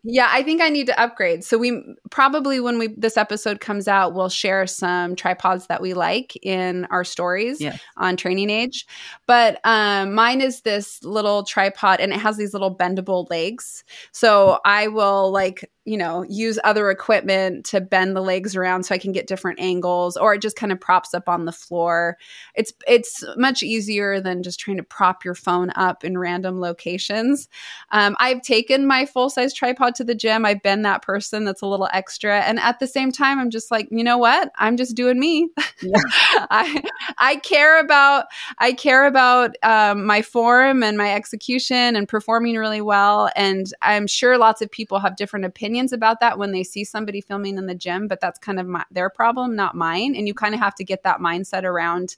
Yeah, 0.05 0.29
I 0.31 0.43
think 0.43 0.61
I 0.61 0.69
need 0.69 0.87
to 0.87 1.01
upgrade. 1.01 1.45
So 1.45 1.59
we 1.59 1.81
probably 2.11 2.59
when 2.59 2.77
we 2.79 2.89
this 2.89 3.17
episode 3.17 3.61
comes 3.61 3.87
out, 3.87 4.15
we'll 4.15 4.29
share 4.29 4.67
some 4.67 5.15
tripods 5.15 5.69
that 5.69 5.81
we 5.81 5.95
like 5.95 6.37
in 6.45 6.87
our 6.87 7.05
stories 7.05 7.61
Yeah. 7.61 7.77
on 7.97 8.17
Training 8.17 8.51
Age. 8.51 8.85
But 9.27 9.61
um, 9.65 10.13
mine 10.13 10.41
is 10.41 10.63
this 10.63 11.03
little 11.05 11.45
tripod, 11.45 12.01
and 12.01 12.13
it 12.13 12.19
has 12.19 12.37
these 12.37 12.53
little 12.53 12.75
bendable 12.75 13.31
legs. 13.31 13.85
So 14.11 14.59
I 14.65 14.89
will 14.89 15.31
like 15.31 15.71
you 15.85 15.97
know 15.97 16.25
use 16.29 16.59
other 16.63 16.91
equipment 16.91 17.65
to 17.67 17.81
bend 17.81 18.15
the 18.15 18.21
legs 18.21 18.55
around 18.55 18.85
so 18.85 18.95
I 18.95 18.99
can 18.99 19.13
get 19.13 19.27
different 19.27 19.59
angles, 19.59 20.17
or 20.17 20.35
it 20.35 20.43
just 20.43 20.57
kind 20.57 20.71
of 20.71 20.81
props 20.81 21.13
up 21.13 21.29
on 21.29 21.45
the 21.45 21.53
floor. 21.53 22.17
It's 22.55 22.73
it's 22.87 23.25
much 23.37 23.63
easier 23.63 24.21
than 24.21 24.43
just 24.43 24.61
trying 24.61 24.77
to 24.77 24.83
prop 24.85 25.25
your 25.25 25.35
phone 25.35 25.71
up 25.75 26.05
in 26.05 26.17
random 26.19 26.61
locations. 26.61 27.49
Um, 27.91 28.17
I've 28.21 28.43
taken 28.43 28.87
my 28.87 29.07
full 29.07 29.29
size 29.29 29.53
tripod 29.53 29.97
to 29.97 30.05
the 30.05 30.15
gym. 30.15 30.45
I've 30.45 30.63
been 30.63 30.83
that 30.83 31.03
person 31.03 31.45
that's 31.45 31.63
a 31.63 31.67
little 31.67 31.89
extra, 31.93 32.41
and 32.43 32.61
at 32.61 32.79
the 32.79 32.87
same 32.87 33.11
time, 33.11 33.41
I'm 33.41 33.51
just 33.51 33.71
like, 33.73 33.89
you 33.91 34.05
know 34.05 34.19
what? 34.19 34.53
I'm 34.59 34.77
just 34.77 34.95
doing 34.95 35.19
me. 35.19 35.49
Yeah. 35.81 36.01
I 36.51 36.83
I 37.19 37.37
care 37.37 37.81
about 37.81 38.27
I 38.59 38.73
care 38.73 39.07
about 39.07 39.57
um, 39.65 40.07
my 40.07 40.23
form 40.23 40.85
and 40.85 40.97
my 40.97 41.13
execution 41.13 41.97
and 41.97 42.09
performing 42.09 42.57
really 42.57 42.81
well. 42.81 43.31
And 43.35 43.67
I'm 43.83 44.07
sure 44.07 44.39
lots 44.39 44.63
of 44.63 44.71
people 44.71 45.01
have 45.01 45.17
different 45.17 45.45
opinions 45.45 45.72
about 45.93 46.21
that 46.21 46.39
when 46.39 46.53
they 46.53 46.63
see 46.63 46.85
somebody 46.85 47.21
filming 47.21 47.59
in 47.59 47.67
the 47.67 47.75
gym, 47.75 48.09
but 48.09 48.21
that's 48.21 48.39
kind 48.39 48.61
of 48.61 48.67
my, 48.67 48.85
their 48.91 49.11
problem, 49.11 49.57
not 49.57 49.75
mine. 49.75 50.15
And 50.15 50.27
you 50.27 50.35
kind 50.35 50.55
of 50.55 50.61
have 50.61 50.75
to 50.77 50.85
get 50.85 51.03
that 51.05 51.19
mindset 51.19 51.65
around, 51.65 52.17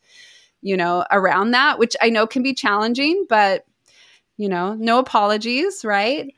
you 0.63 0.77
know, 0.77 1.05
around 1.11 1.53
that, 1.53 1.79
which 1.79 1.97
I 2.01 2.11
know 2.11 2.27
can 2.27 2.43
be 2.43 2.55
challenging, 2.55 3.27
but 3.29 3.65
you 4.37 4.49
know, 4.49 4.75
no 4.75 4.99
apologies, 4.99 5.85
right? 5.85 6.35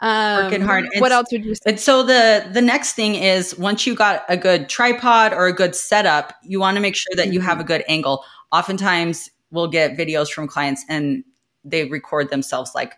Um, 0.00 0.44
Working 0.44 0.60
hard. 0.60 0.88
What 0.98 1.12
else 1.12 1.28
would 1.32 1.44
you 1.44 1.54
say? 1.54 1.62
And 1.66 1.80
so 1.80 2.02
the 2.02 2.46
the 2.52 2.60
next 2.60 2.94
thing 2.94 3.14
is 3.14 3.56
once 3.56 3.86
you 3.86 3.94
got 3.94 4.24
a 4.28 4.36
good 4.36 4.68
tripod 4.68 5.32
or 5.32 5.46
a 5.46 5.52
good 5.52 5.74
setup, 5.74 6.34
you 6.42 6.60
want 6.60 6.76
to 6.76 6.80
make 6.80 6.96
sure 6.96 7.14
that 7.16 7.32
you 7.32 7.40
have 7.40 7.60
a 7.60 7.64
good 7.64 7.84
angle. 7.88 8.24
Oftentimes 8.52 9.30
we'll 9.50 9.68
get 9.68 9.96
videos 9.96 10.30
from 10.30 10.48
clients 10.48 10.84
and 10.88 11.24
they 11.64 11.84
record 11.84 12.30
themselves 12.30 12.72
like 12.74 12.94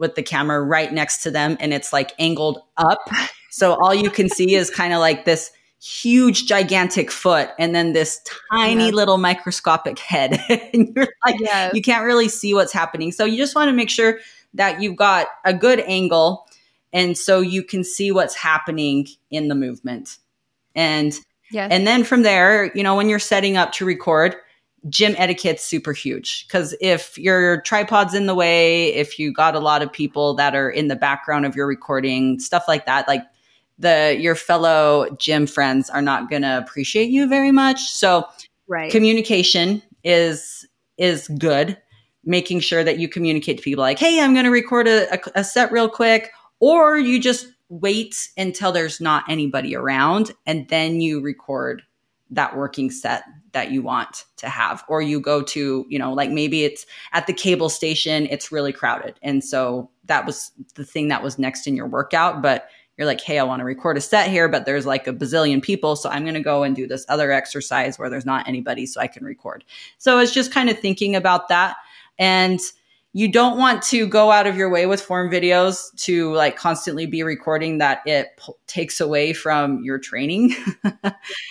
with 0.00 0.16
the 0.16 0.22
camera 0.22 0.60
right 0.60 0.92
next 0.92 1.22
to 1.22 1.30
them 1.30 1.56
and 1.60 1.72
it's 1.72 1.92
like 1.92 2.12
angled 2.18 2.58
up. 2.76 2.98
So 3.50 3.74
all 3.74 3.94
you 3.94 4.10
can 4.10 4.28
see 4.28 4.54
is 4.54 4.70
kind 4.70 4.92
of 4.92 4.98
like 4.98 5.24
this 5.24 5.52
huge 5.82 6.46
gigantic 6.46 7.10
foot 7.10 7.50
and 7.58 7.74
then 7.74 7.92
this 7.92 8.20
tiny 8.52 8.90
little 8.90 9.18
microscopic 9.18 9.98
head. 9.98 10.42
and 10.72 10.92
you're 10.96 11.08
like 11.24 11.74
you 11.74 11.82
can't 11.82 12.04
really 12.04 12.28
see 12.28 12.54
what's 12.54 12.72
happening. 12.72 13.12
So 13.12 13.24
you 13.24 13.36
just 13.36 13.54
want 13.54 13.68
to 13.68 13.72
make 13.72 13.90
sure 13.90 14.18
that 14.54 14.80
you've 14.80 14.96
got 14.96 15.28
a 15.44 15.54
good 15.54 15.80
angle 15.80 16.46
and 16.92 17.16
so 17.16 17.40
you 17.40 17.62
can 17.62 17.84
see 17.84 18.10
what's 18.10 18.34
happening 18.34 19.06
in 19.30 19.48
the 19.48 19.54
movement. 19.54 20.18
And 20.74 21.12
yes. 21.50 21.70
and 21.70 21.86
then 21.86 22.04
from 22.04 22.22
there, 22.22 22.72
you 22.74 22.82
know, 22.82 22.96
when 22.96 23.08
you're 23.08 23.18
setting 23.18 23.56
up 23.56 23.72
to 23.72 23.84
record, 23.84 24.36
gym 24.88 25.14
etiquette's 25.18 25.62
super 25.62 25.92
huge 25.92 26.48
cuz 26.48 26.74
if 26.80 27.18
your 27.18 27.60
tripod's 27.62 28.14
in 28.14 28.26
the 28.26 28.34
way, 28.34 28.94
if 28.94 29.18
you 29.18 29.32
got 29.32 29.54
a 29.54 29.60
lot 29.60 29.82
of 29.82 29.92
people 29.92 30.34
that 30.34 30.54
are 30.54 30.70
in 30.70 30.88
the 30.88 30.96
background 30.96 31.44
of 31.44 31.54
your 31.54 31.66
recording, 31.66 32.38
stuff 32.38 32.64
like 32.66 32.86
that, 32.86 33.06
like 33.06 33.22
the 33.78 34.16
your 34.20 34.34
fellow 34.34 35.08
gym 35.18 35.46
friends 35.46 35.90
are 35.90 36.02
not 36.02 36.30
going 36.30 36.42
to 36.42 36.58
appreciate 36.58 37.10
you 37.10 37.28
very 37.28 37.50
much. 37.50 37.80
So 37.90 38.26
right. 38.68 38.90
communication 38.90 39.82
is 40.04 40.66
is 40.96 41.28
good 41.38 41.76
making 42.24 42.60
sure 42.60 42.84
that 42.84 42.98
you 42.98 43.08
communicate 43.08 43.58
to 43.58 43.62
people 43.62 43.82
like 43.82 43.98
hey 43.98 44.20
i'm 44.20 44.32
going 44.32 44.44
to 44.44 44.50
record 44.50 44.86
a, 44.86 45.12
a, 45.14 45.20
a 45.36 45.44
set 45.44 45.72
real 45.72 45.88
quick 45.88 46.30
or 46.60 46.98
you 46.98 47.18
just 47.18 47.46
wait 47.68 48.28
until 48.36 48.72
there's 48.72 49.00
not 49.00 49.24
anybody 49.28 49.74
around 49.74 50.32
and 50.46 50.68
then 50.68 51.00
you 51.00 51.20
record 51.20 51.82
that 52.30 52.56
working 52.56 52.90
set 52.90 53.24
that 53.52 53.70
you 53.70 53.82
want 53.82 54.24
to 54.36 54.48
have 54.48 54.84
or 54.88 55.02
you 55.02 55.20
go 55.20 55.42
to 55.42 55.86
you 55.88 55.98
know 55.98 56.12
like 56.12 56.30
maybe 56.30 56.64
it's 56.64 56.86
at 57.12 57.26
the 57.26 57.32
cable 57.32 57.68
station 57.68 58.26
it's 58.26 58.52
really 58.52 58.72
crowded. 58.72 59.18
And 59.22 59.42
so 59.44 59.90
that 60.04 60.26
was 60.26 60.52
the 60.74 60.84
thing 60.84 61.08
that 61.08 61.22
was 61.22 61.38
next 61.38 61.66
in 61.66 61.76
your 61.76 61.86
workout 61.86 62.42
but 62.42 62.68
you're 62.96 63.06
like 63.06 63.20
hey 63.20 63.38
i 63.38 63.42
want 63.42 63.60
to 63.60 63.64
record 63.64 63.96
a 63.96 64.00
set 64.00 64.28
here 64.28 64.48
but 64.48 64.66
there's 64.66 64.84
like 64.84 65.06
a 65.06 65.12
bazillion 65.12 65.62
people 65.62 65.96
so 65.96 66.10
i'm 66.10 66.22
going 66.22 66.34
to 66.34 66.40
go 66.40 66.64
and 66.64 66.76
do 66.76 66.86
this 66.86 67.06
other 67.08 67.32
exercise 67.32 67.98
where 67.98 68.10
there's 68.10 68.26
not 68.26 68.46
anybody 68.46 68.86
so 68.86 69.00
i 69.00 69.06
can 69.06 69.24
record. 69.24 69.64
So 69.98 70.18
it's 70.18 70.32
just 70.32 70.52
kind 70.52 70.68
of 70.68 70.78
thinking 70.78 71.14
about 71.14 71.48
that. 71.48 71.76
And 72.18 72.60
you 73.12 73.30
don't 73.30 73.58
want 73.58 73.82
to 73.82 74.06
go 74.06 74.30
out 74.30 74.46
of 74.46 74.56
your 74.56 74.70
way 74.70 74.86
with 74.86 75.00
form 75.02 75.30
videos 75.30 75.92
to 75.96 76.32
like 76.34 76.56
constantly 76.56 77.06
be 77.06 77.24
recording 77.24 77.78
that 77.78 78.02
it 78.06 78.28
p- 78.36 78.52
takes 78.68 79.00
away 79.00 79.32
from 79.32 79.82
your 79.82 79.98
training. 79.98 80.54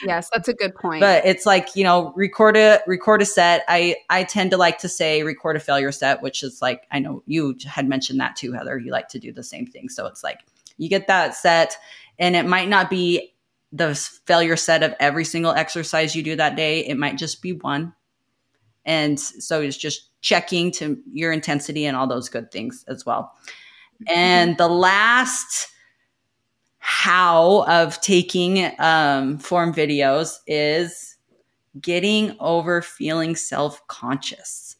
Yes, 0.05 0.29
that's 0.31 0.47
a 0.47 0.53
good 0.53 0.73
point. 0.73 1.01
but 1.01 1.25
it's 1.25 1.45
like 1.45 1.75
you 1.75 1.83
know 1.83 2.13
record 2.15 2.55
a 2.55 2.79
record 2.87 3.21
a 3.21 3.25
set. 3.25 3.63
I 3.67 3.97
i 4.09 4.23
tend 4.23 4.51
to 4.51 4.57
like 4.57 4.77
to 4.79 4.89
say 4.89 5.23
record 5.23 5.57
a 5.57 5.59
failure 5.59 5.91
set 5.91 6.21
which 6.21 6.41
is 6.41 6.61
like 6.61 6.87
i 6.91 6.99
know 6.99 7.21
you 7.25 7.55
had 7.65 7.87
mentioned 7.87 8.19
that 8.21 8.35
too 8.35 8.53
heather. 8.53 8.77
You 8.77 8.91
like 8.91 9.09
to 9.09 9.19
do 9.19 9.33
the 9.33 9.43
same 9.43 9.65
thing. 9.67 9.89
So 9.89 10.05
it's 10.05 10.23
like 10.23 10.39
you 10.77 10.87
get 10.89 11.07
that 11.07 11.35
set 11.35 11.77
and 12.17 12.35
it 12.35 12.45
might 12.45 12.69
not 12.69 12.89
be 12.89 13.33
the 13.71 13.93
failure 14.25 14.55
set 14.55 14.81
of 14.83 14.95
every 14.99 15.25
single 15.25 15.51
exercise 15.51 16.15
you 16.15 16.23
do 16.23 16.35
that 16.37 16.55
day. 16.55 16.85
It 16.85 16.95
might 16.97 17.17
just 17.17 17.41
be 17.41 17.53
one. 17.53 17.93
And 18.85 19.19
so 19.19 19.61
it's 19.61 19.77
just 19.77 20.08
checking 20.21 20.71
to 20.71 20.97
your 21.11 21.31
intensity 21.31 21.85
and 21.85 21.95
all 21.95 22.07
those 22.07 22.29
good 22.29 22.51
things 22.51 22.85
as 22.87 23.05
well 23.05 23.33
and 24.07 24.57
the 24.57 24.67
last 24.67 25.69
how 26.79 27.65
of 27.67 27.99
taking 28.01 28.71
um, 28.79 29.37
form 29.37 29.73
videos 29.73 30.37
is 30.47 31.17
getting 31.79 32.35
over 32.39 32.81
feeling 32.81 33.35
self 33.35 33.85
conscious. 33.87 34.77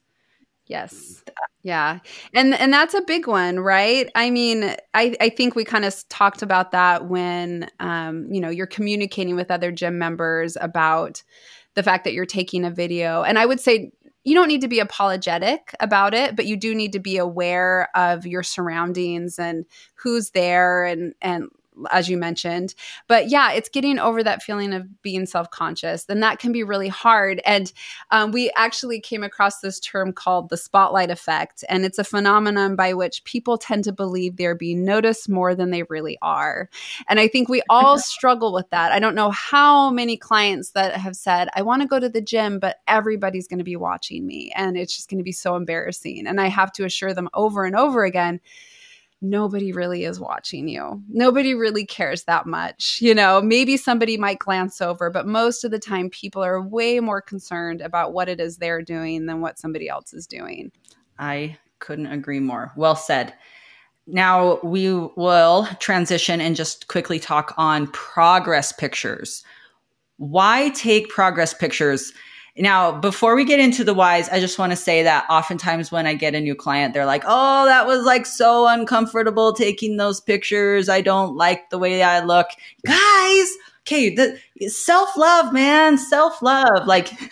Yes. 0.66 1.24
Yeah. 1.62 2.00
And 2.34 2.54
and 2.54 2.72
that's 2.72 2.94
a 2.94 3.02
big 3.02 3.28
one, 3.28 3.60
right? 3.60 4.10
I 4.16 4.30
mean, 4.30 4.76
I, 4.94 5.16
I 5.20 5.30
think 5.30 5.56
we 5.56 5.66
kind 5.66 5.84
of 5.84 6.08
talked 6.10 6.42
about 6.42 6.72
that 6.72 7.08
when 7.08 7.70
um, 7.80 8.32
you 8.32 8.40
know, 8.40 8.50
you're 8.50 8.68
communicating 8.68 9.36
with 9.36 9.52
other 9.52 9.72
gym 9.72 9.98
members 9.98 10.58
about 10.62 11.24
the 11.76 11.84
fact 11.84 12.04
that 12.04 12.14
you're 12.14 12.26
taking 12.26 12.66
a 12.66 12.72
video. 12.72 13.24
And 13.24 13.38
I 13.38 13.46
would 13.46 13.60
say 13.60 13.92
you 14.30 14.36
don't 14.36 14.48
need 14.48 14.62
to 14.62 14.68
be 14.68 14.80
apologetic 14.80 15.74
about 15.80 16.14
it, 16.14 16.36
but 16.36 16.46
you 16.46 16.56
do 16.56 16.76
need 16.76 16.94
to 16.94 17.00
be 17.00 17.18
aware 17.18 17.90
of 17.96 18.28
your 18.28 18.44
surroundings 18.44 19.40
and 19.40 19.66
who's 19.96 20.30
there 20.30 20.86
and 20.86 21.16
and 21.20 21.50
as 21.92 22.10
you 22.10 22.18
mentioned. 22.18 22.76
But 23.08 23.30
yeah, 23.30 23.52
it's 23.52 23.70
getting 23.70 24.00
over 24.00 24.24
that 24.24 24.44
feeling 24.44 24.74
of 24.74 25.02
being 25.02 25.26
self 25.26 25.50
conscious. 25.52 26.06
And 26.08 26.22
that 26.24 26.40
can 26.40 26.52
be 26.52 26.64
really 26.64 26.88
hard. 26.88 27.42
And 27.46 27.72
um, 28.12 28.32
we 28.32 28.52
actually 28.56 29.00
came 29.00 29.24
across 29.24 29.60
this 29.60 29.80
term 29.80 30.14
called 30.14 30.50
the 30.50 30.58
spotlight 30.58 31.12
effect. 31.12 31.64
And 31.70 31.86
it's 31.86 32.00
a 32.00 32.04
phenomenon 32.04 32.76
by 32.76 32.94
which 32.94 33.24
people 33.24 33.58
tend 33.58 33.84
to 33.86 33.92
believe 33.92 34.38
they're 34.38 34.56
being 34.56 34.84
noticed 34.84 35.30
more 35.30 35.56
than 35.56 35.72
they 35.72 35.84
really 35.84 36.18
are. 36.22 36.70
And 37.08 37.20
I 37.20 37.28
think 37.28 37.50
we 37.50 37.62
all 37.70 37.98
struggle 38.00 38.54
with 38.54 38.70
that. 38.70 38.92
I 38.92 39.00
don't 39.00 39.16
know 39.16 39.32
how 39.32 39.90
many 39.90 40.18
clients 40.18 40.72
that 40.72 40.96
have 40.96 41.16
said, 41.16 41.50
I 41.56 41.62
want 41.62 41.82
to 41.82 41.88
go 41.88 42.00
to 42.00 42.10
the 42.10 42.22
gym, 42.22 42.60
but 42.60 42.78
everybody's 42.88 43.48
going 43.48 43.60
to 43.60 43.64
be 43.64 43.76
watching 43.76 44.26
me. 44.26 44.52
And 44.56 44.78
it's 44.78 44.96
just 44.96 45.10
going 45.10 45.20
to 45.20 45.24
be 45.24 45.32
so 45.32 45.56
embarrassing. 45.56 46.28
And 46.28 46.40
I 46.40 46.48
have 46.48 46.72
to 46.74 46.86
assure 46.86 47.14
them 47.14 47.30
over 47.34 47.66
and 47.66 47.76
over 47.76 48.04
again 48.04 48.40
nobody 49.22 49.72
really 49.72 50.06
is 50.06 50.20
watching 50.20 50.68
you. 50.68 51.02
Nobody 51.10 51.54
really 51.54 51.86
cares 51.86 52.24
that 52.24 52.46
much. 52.46 53.00
You 53.02 53.14
know, 53.14 53.42
maybe 53.42 53.78
somebody 53.78 54.18
might 54.18 54.40
glance 54.40 54.82
over, 54.82 55.10
but 55.10 55.28
most 55.28 55.64
of 55.64 55.72
the 55.72 55.80
time, 55.80 56.10
people 56.10 56.44
are 56.44 56.62
way 56.62 57.00
more 57.00 57.22
concerned 57.22 57.82
about 57.82 58.14
what 58.14 58.30
it 58.30 58.40
is 58.40 58.58
they're 58.58 58.82
doing 58.82 59.26
than 59.26 59.42
what 59.42 59.60
somebody 59.60 59.90
else 59.90 60.14
is 60.14 60.26
doing. 60.28 60.72
I 61.18 61.58
couldn't 61.80 62.08
agree 62.08 62.40
more. 62.40 62.72
Well 62.76 62.96
said. 62.96 63.34
Now 64.08 64.60
we 64.64 64.92
will 64.92 65.68
transition 65.80 66.42
and 66.42 66.56
just 66.56 66.88
quickly 66.88 67.20
talk 67.20 67.54
on 67.58 67.88
progress 67.88 68.72
pictures. 68.72 69.44
Why 70.18 70.70
take 70.70 71.10
progress 71.10 71.54
pictures? 71.54 72.12
Now, 72.60 72.92
before 72.92 73.36
we 73.36 73.46
get 73.46 73.62
into 73.62 73.86
the 73.86 73.94
whys, 73.94 74.28
I 74.28 74.42
just 74.42 74.60
want 74.60 74.74
to 74.74 74.76
say 74.76 75.02
that 75.04 75.26
oftentimes 75.30 75.94
when 75.94 76.06
I 76.06 76.14
get 76.14 76.36
a 76.36 76.42
new 76.42 76.56
client, 76.56 76.94
they're 76.94 77.06
like, 77.06 77.24
oh, 77.26 77.66
that 77.66 77.88
was 77.88 78.06
like 78.06 78.26
so 78.26 78.68
uncomfortable 78.68 79.54
taking 79.54 79.96
those 79.96 80.20
pictures. 80.20 80.90
I 80.90 81.00
don't 81.00 81.38
like 81.38 81.70
the 81.70 81.78
way 81.78 82.04
I 82.04 82.20
look. 82.20 82.48
Guys, 82.86 83.48
okay, 83.88 84.14
the 84.14 84.70
self 84.70 85.16
love, 85.16 85.54
man, 85.54 85.98
self 85.98 86.42
love. 86.42 86.86
Like 86.86 87.12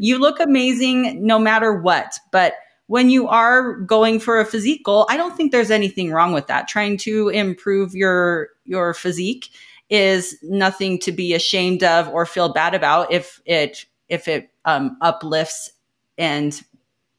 you 0.00 0.18
look 0.18 0.40
amazing 0.40 1.24
no 1.24 1.38
matter 1.38 1.74
what. 1.74 2.18
But 2.30 2.54
when 2.86 3.10
you 3.10 3.28
are 3.28 3.74
going 3.74 4.20
for 4.20 4.40
a 4.40 4.46
physique 4.46 4.84
goal, 4.84 5.06
I 5.10 5.18
don't 5.18 5.36
think 5.36 5.52
there's 5.52 5.70
anything 5.70 6.12
wrong 6.12 6.32
with 6.32 6.46
that. 6.46 6.66
Trying 6.66 6.96
to 6.98 7.28
improve 7.28 7.94
your 7.94 8.48
your 8.64 8.94
physique 8.94 9.50
is 9.90 10.38
nothing 10.42 10.98
to 11.00 11.12
be 11.12 11.34
ashamed 11.34 11.84
of 11.84 12.08
or 12.08 12.24
feel 12.24 12.50
bad 12.50 12.74
about 12.74 13.12
if 13.12 13.42
it 13.44 13.84
if 14.08 14.28
it 14.28 14.51
um, 14.64 14.96
uplifts 15.00 15.70
and 16.18 16.62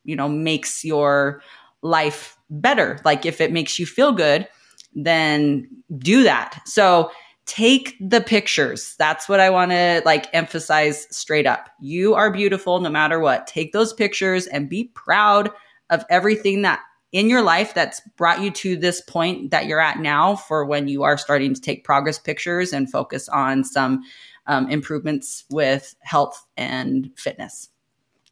you 0.03 0.15
know 0.15 0.29
makes 0.29 0.83
your 0.83 1.41
life 1.81 2.37
better. 2.49 2.99
Like 3.03 3.25
if 3.25 3.41
it 3.41 3.51
makes 3.51 3.79
you 3.79 3.85
feel 3.85 4.11
good 4.11 4.47
then 4.95 5.67
do 5.97 6.23
that. 6.23 6.61
So 6.65 7.11
take 7.45 7.95
the 7.99 8.21
pictures. 8.21 8.95
That's 8.97 9.27
what 9.27 9.39
i 9.39 9.49
want 9.49 9.71
to 9.71 10.01
like 10.05 10.27
emphasize 10.33 11.07
straight 11.15 11.45
up. 11.45 11.69
You 11.81 12.15
are 12.15 12.31
beautiful 12.31 12.79
no 12.79 12.89
matter 12.89 13.19
what. 13.19 13.47
Take 13.47 13.73
those 13.73 13.93
pictures 13.93 14.47
and 14.47 14.69
be 14.69 14.85
proud 14.93 15.51
of 15.89 16.05
everything 16.09 16.61
that 16.61 16.79
in 17.11 17.29
your 17.29 17.41
life 17.41 17.73
that's 17.73 18.01
brought 18.17 18.41
you 18.41 18.49
to 18.49 18.75
this 18.75 19.01
point 19.01 19.51
that 19.51 19.65
you're 19.65 19.79
at 19.79 19.99
now 19.99 20.35
for 20.35 20.65
when 20.65 20.87
you 20.87 21.03
are 21.03 21.17
starting 21.17 21.53
to 21.53 21.61
take 21.61 21.83
progress 21.83 22.17
pictures 22.17 22.73
and 22.73 22.89
focus 22.89 23.29
on 23.29 23.63
some 23.63 24.01
um, 24.47 24.69
improvements 24.69 25.45
with 25.49 25.95
health 26.01 26.45
and 26.57 27.09
fitness. 27.15 27.69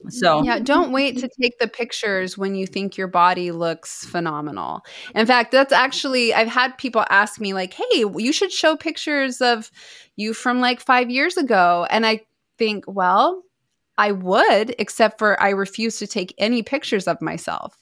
So, 0.10 0.44
yeah, 0.44 0.58
don't 0.58 0.92
wait 0.92 1.20
to 1.20 1.30
take 1.40 1.60
the 1.60 1.68
pictures 1.68 2.36
when 2.36 2.56
you 2.56 2.66
think 2.66 2.98
your 2.98 3.08
body 3.08 3.52
looks 3.52 4.04
phenomenal. 4.04 4.82
In 5.14 5.28
fact, 5.28 5.52
that's 5.52 5.72
actually, 5.72 6.34
I've 6.34 6.48
had 6.48 6.76
people 6.80 7.06
ask 7.12 7.40
me, 7.40 7.54
like, 7.54 7.74
hey, 7.74 8.06
you 8.18 8.34
should 8.34 8.52
show 8.52 8.76
pictures 8.76 9.42
of 9.42 9.70
you 10.16 10.34
from 10.34 10.60
like 10.60 10.80
five 10.80 11.12
years 11.12 11.38
ago. 11.38 11.86
And 11.92 12.04
I 12.04 12.22
think, 12.58 12.86
well, 12.88 13.44
I 13.98 14.12
would, 14.12 14.74
except 14.80 15.20
for 15.20 15.42
I 15.42 15.50
refuse 15.50 15.98
to 16.00 16.08
take 16.08 16.34
any 16.38 16.64
pictures 16.64 17.08
of 17.08 17.22
myself. 17.22 17.78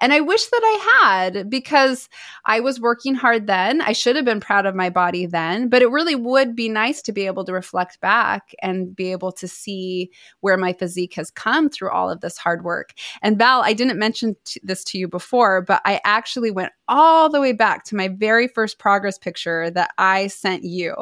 And 0.00 0.12
I 0.12 0.20
wish 0.20 0.46
that 0.46 0.60
I 0.62 1.00
had 1.02 1.50
because 1.50 2.08
I 2.44 2.60
was 2.60 2.80
working 2.80 3.14
hard 3.14 3.46
then. 3.46 3.80
I 3.80 3.92
should 3.92 4.14
have 4.16 4.24
been 4.24 4.40
proud 4.40 4.66
of 4.66 4.74
my 4.74 4.90
body 4.90 5.26
then, 5.26 5.68
but 5.68 5.82
it 5.82 5.90
really 5.90 6.14
would 6.14 6.54
be 6.54 6.68
nice 6.68 7.00
to 7.02 7.12
be 7.12 7.26
able 7.26 7.44
to 7.44 7.52
reflect 7.52 8.00
back 8.00 8.54
and 8.62 8.94
be 8.94 9.10
able 9.10 9.32
to 9.32 9.48
see 9.48 10.10
where 10.40 10.58
my 10.58 10.74
physique 10.74 11.14
has 11.14 11.30
come 11.30 11.70
through 11.70 11.90
all 11.90 12.10
of 12.10 12.20
this 12.20 12.36
hard 12.36 12.62
work. 12.62 12.92
And 13.22 13.38
Val, 13.38 13.62
I 13.62 13.72
didn't 13.72 13.98
mention 13.98 14.36
t- 14.44 14.60
this 14.62 14.84
to 14.84 14.98
you 14.98 15.08
before, 15.08 15.62
but 15.62 15.80
I 15.84 16.00
actually 16.04 16.50
went 16.50 16.72
all 16.88 17.28
the 17.28 17.40
way 17.40 17.52
back 17.52 17.84
to 17.84 17.96
my 17.96 18.08
very 18.08 18.48
first 18.48 18.78
progress 18.78 19.18
picture 19.18 19.70
that 19.70 19.90
I 19.98 20.26
sent 20.26 20.64
you. 20.64 20.94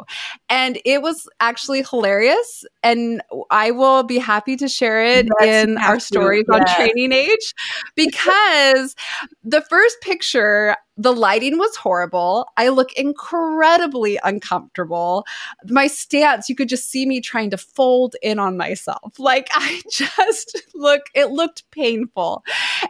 And 0.49 0.79
it 0.85 1.01
was 1.01 1.27
actually 1.39 1.83
hilarious. 1.83 2.65
And 2.81 3.21
I 3.49 3.71
will 3.71 4.03
be 4.03 4.17
happy 4.17 4.55
to 4.57 4.67
share 4.67 5.03
it 5.03 5.27
yes, 5.39 5.67
in 5.67 5.77
our 5.77 5.99
stories 5.99 6.45
on 6.51 6.65
Training 6.75 7.11
Age 7.11 7.53
because 7.95 8.95
the 9.43 9.61
first 9.61 9.99
picture 10.01 10.75
the 10.95 11.13
lighting 11.13 11.57
was 11.57 11.75
horrible. 11.75 12.47
I 12.55 12.69
look 12.69 12.93
incredibly 12.93 14.19
uncomfortable. 14.23 15.25
My 15.65 15.87
stance, 15.87 16.49
you 16.49 16.55
could 16.55 16.69
just 16.69 16.89
see 16.89 17.05
me 17.05 17.19
trying 17.19 17.49
to 17.49 17.57
fold 17.57 18.15
in 18.21 18.37
on 18.37 18.57
myself. 18.57 19.17
Like 19.17 19.47
I 19.53 19.81
just 19.89 20.61
look, 20.75 21.03
it 21.15 21.31
looked 21.31 21.69
painful. 21.71 22.43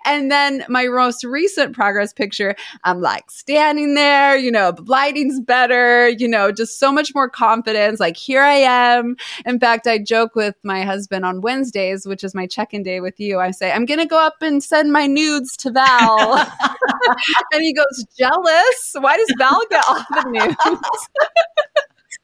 And 0.06 0.30
then 0.30 0.66
my 0.68 0.88
most 0.88 1.24
recent 1.24 1.76
progress 1.76 2.12
picture, 2.12 2.56
I'm 2.84 3.00
like 3.00 3.32
standing 3.32 3.94
there, 3.94 4.36
you 4.38 4.52
know, 4.52 4.72
the 4.72 4.84
lighting's 4.84 5.40
better, 5.40 6.10
you 6.10 6.28
know, 6.28 6.52
just 6.52 6.80
so 6.80 6.92
much 6.92 7.16
more 7.16 7.30
confidence. 7.30 8.00
Like 8.00 8.18
here 8.18 8.42
I 8.42 8.56
am. 8.56 9.16
In 9.46 9.60
fact, 9.60 9.88
I 9.88 9.98
joke 9.98 10.36
with 10.36 10.56
my 10.64 10.84
husband 10.84 11.26
on 11.26 11.42
Wednesdays, 11.42 12.06
which 12.06 12.24
is 12.24 12.36
my 12.36 12.48
check 12.48 12.74
in 12.74 12.84
day 12.84 13.00
with 13.00 13.20
you. 13.20 13.40
I 13.40 13.52
say, 13.52 13.72
I'm 13.72 13.86
going 13.86 14.00
to 14.00 14.06
go 14.06 14.20
up 14.20 14.42
and 14.42 14.62
send 14.62 14.92
my 14.92 15.08
nudes 15.08 15.56
to 15.58 15.72
Val. 15.72 16.50
and 17.52 17.62
he 17.62 17.74
goes, 17.74 17.86
jealous. 18.18 18.96
Why 19.00 19.18
does 19.18 19.34
Val 19.38 19.62
get 19.70 19.84
all 19.88 19.96
the 20.10 20.30
nudes? 20.30 21.10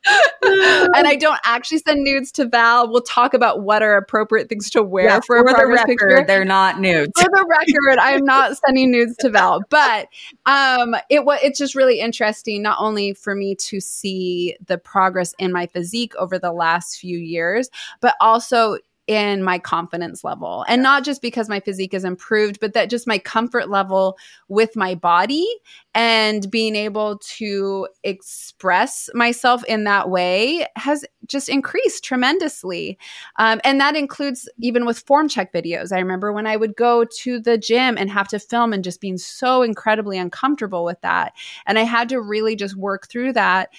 and 0.44 1.08
I 1.08 1.16
don't 1.20 1.40
actually 1.46 1.80
send 1.80 2.04
nudes 2.04 2.32
to 2.34 2.46
Val. 2.46 2.90
We'll 2.90 3.02
talk 3.02 3.34
about 3.34 3.62
what 3.62 3.84
are 3.84 3.98
appropriate 3.98 4.50
things 4.50 4.70
to 4.72 4.84
wear 4.84 5.22
for, 5.22 5.38
for 5.44 5.54
a 5.54 5.54
the 5.54 5.68
record, 5.68 5.88
picture. 5.88 6.24
They're 6.26 6.46
not 6.46 6.80
nudes. 6.80 7.12
For 7.18 7.28
the 7.30 7.46
record, 7.48 8.00
I 8.00 8.12
am 8.12 8.24
not 8.24 8.58
sending 8.58 8.92
nudes 8.92 9.16
to 9.18 9.30
Val. 9.30 9.62
But 9.70 10.08
um, 10.46 10.96
it 11.10 11.26
was 11.26 11.40
it's 11.44 11.60
just 11.60 11.76
really 11.76 12.00
interesting, 12.00 12.62
not 12.62 12.78
only 12.80 13.14
for 13.14 13.36
me 13.36 13.56
to 13.56 13.80
see 13.80 14.56
the 14.66 14.78
progress 14.78 15.34
in 15.38 15.52
my 15.52 15.68
physique 15.68 16.16
over 16.16 16.40
the 16.40 16.54
last 16.54 17.00
few 17.00 17.18
years, 17.18 17.70
but 18.00 18.16
also 18.22 18.78
in 19.10 19.42
my 19.42 19.58
confidence 19.58 20.24
level. 20.24 20.64
And 20.68 20.84
not 20.84 21.04
just 21.04 21.24
because 21.24 21.50
my 21.50 21.60
physique 21.60 21.96
is 21.96 22.06
improved, 22.06 22.60
but 22.60 22.74
that 22.74 22.92
just 22.92 23.08
my 23.08 23.18
comfort 23.18 23.68
level 23.68 24.20
with 24.50 24.76
my 24.76 24.94
body 24.94 25.48
and 25.96 26.50
being 26.52 26.76
able 26.76 27.18
to 27.18 27.88
express 28.04 29.10
myself 29.16 29.64
in 29.66 29.86
that 29.86 30.12
way 30.12 30.68
has 30.76 31.04
just 31.26 31.50
increased 31.50 32.04
tremendously. 32.04 33.00
Um, 33.38 33.60
and 33.64 33.82
that 33.82 33.96
includes 33.96 34.48
even 34.60 34.86
with 34.86 35.00
form 35.00 35.28
check 35.28 35.52
videos. 35.52 35.92
I 35.92 35.98
remember 35.98 36.32
when 36.32 36.46
I 36.46 36.56
would 36.56 36.76
go 36.76 37.04
to 37.22 37.40
the 37.40 37.58
gym 37.58 37.98
and 37.98 38.12
have 38.12 38.28
to 38.28 38.38
film 38.38 38.74
and 38.74 38.84
just 38.84 39.02
being 39.02 39.18
so 39.18 39.64
incredibly 39.64 40.20
uncomfortable 40.20 40.86
with 40.86 41.02
that. 41.02 41.34
And 41.66 41.80
I 41.80 41.84
had 41.84 42.10
to 42.10 42.22
really 42.22 42.56
just 42.56 42.76
work 42.76 43.08
through 43.08 43.34
that 43.34 43.70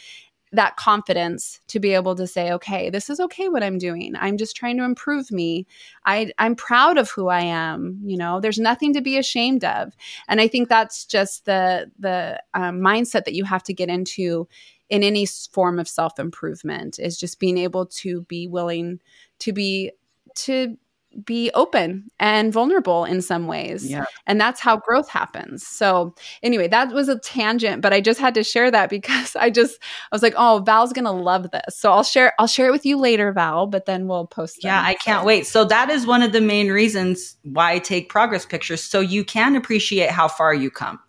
that 0.52 0.76
confidence 0.76 1.60
to 1.68 1.78
be 1.78 1.94
able 1.94 2.14
to 2.16 2.26
say 2.26 2.50
okay 2.52 2.90
this 2.90 3.08
is 3.08 3.20
okay 3.20 3.48
what 3.48 3.62
i'm 3.62 3.78
doing. 3.78 4.14
I'm 4.16 4.36
just 4.36 4.56
trying 4.56 4.76
to 4.78 4.84
improve 4.84 5.30
me. 5.30 5.66
I 6.04 6.32
i'm 6.38 6.56
proud 6.56 6.98
of 6.98 7.10
who 7.10 7.28
i 7.28 7.40
am 7.40 8.00
you 8.04 8.16
know? 8.16 8.40
There's 8.40 8.58
nothing 8.58 8.92
to 8.94 9.00
be 9.00 9.16
ashamed 9.16 9.64
of. 9.64 9.92
And 10.28 10.40
i 10.40 10.48
think 10.48 10.68
that's 10.68 11.04
just 11.04 11.44
the 11.44 11.90
the 11.98 12.42
um, 12.54 12.80
mindset 12.80 13.24
that 13.24 13.34
you 13.34 13.44
have 13.44 13.62
to 13.64 13.74
get 13.74 13.88
into 13.88 14.48
in 14.88 15.04
any 15.04 15.24
form 15.24 15.78
of 15.78 15.88
self 15.88 16.18
improvement 16.18 16.98
is 16.98 17.18
just 17.18 17.38
being 17.38 17.56
able 17.56 17.86
to 17.86 18.22
be 18.22 18.46
willing 18.48 19.00
to 19.38 19.52
be 19.52 19.92
to 20.34 20.76
be 21.24 21.50
open 21.54 22.10
and 22.18 22.52
vulnerable 22.52 23.04
in 23.04 23.20
some 23.20 23.46
ways. 23.46 23.88
Yeah. 23.88 24.04
And 24.26 24.40
that's 24.40 24.60
how 24.60 24.76
growth 24.76 25.08
happens. 25.08 25.66
So, 25.66 26.14
anyway, 26.42 26.68
that 26.68 26.92
was 26.92 27.08
a 27.08 27.18
tangent, 27.18 27.82
but 27.82 27.92
I 27.92 28.00
just 28.00 28.20
had 28.20 28.34
to 28.34 28.44
share 28.44 28.70
that 28.70 28.90
because 28.90 29.36
I 29.36 29.50
just 29.50 29.78
I 30.10 30.14
was 30.14 30.22
like, 30.22 30.34
"Oh, 30.36 30.62
Val's 30.64 30.92
going 30.92 31.04
to 31.04 31.10
love 31.10 31.50
this." 31.50 31.76
So, 31.76 31.92
I'll 31.92 32.04
share 32.04 32.32
I'll 32.38 32.46
share 32.46 32.68
it 32.68 32.72
with 32.72 32.86
you 32.86 32.96
later, 32.96 33.32
Val, 33.32 33.66
but 33.66 33.86
then 33.86 34.06
we'll 34.06 34.26
post 34.26 34.62
them. 34.62 34.68
Yeah, 34.68 34.82
I 34.82 34.94
can't 34.94 35.24
wait. 35.24 35.46
So, 35.46 35.64
that 35.64 35.90
is 35.90 36.06
one 36.06 36.22
of 36.22 36.32
the 36.32 36.40
main 36.40 36.70
reasons 36.70 37.36
why 37.42 37.72
I 37.72 37.78
take 37.78 38.08
progress 38.08 38.46
pictures 38.46 38.82
so 38.82 39.00
you 39.00 39.24
can 39.24 39.56
appreciate 39.56 40.10
how 40.10 40.28
far 40.28 40.54
you 40.54 40.70
come. 40.70 41.00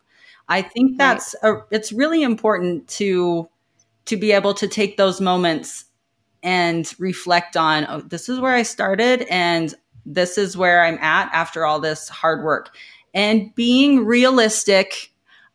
I 0.47 0.61
think 0.61 0.97
that's 0.97 1.35
right. 1.43 1.53
a, 1.53 1.63
it's 1.71 1.91
really 1.91 2.23
important 2.23 2.87
to 2.89 3.47
to 4.05 4.17
be 4.17 4.31
able 4.31 4.53
to 4.55 4.67
take 4.67 4.97
those 4.97 5.21
moments 5.21 5.85
and 6.43 6.91
reflect 6.99 7.55
on, 7.55 7.85
oh, 7.87 8.01
this 8.01 8.27
is 8.27 8.39
where 8.39 8.53
I 8.53 8.63
started 8.63 9.21
and 9.29 9.73
this 10.05 10.37
is 10.37 10.57
where 10.57 10.83
I'm 10.83 10.97
at 10.99 11.29
after 11.33 11.65
all 11.65 11.79
this 11.79 12.09
hard 12.09 12.43
work. 12.43 12.75
And 13.13 13.53
being 13.55 14.05
realistic 14.05 15.11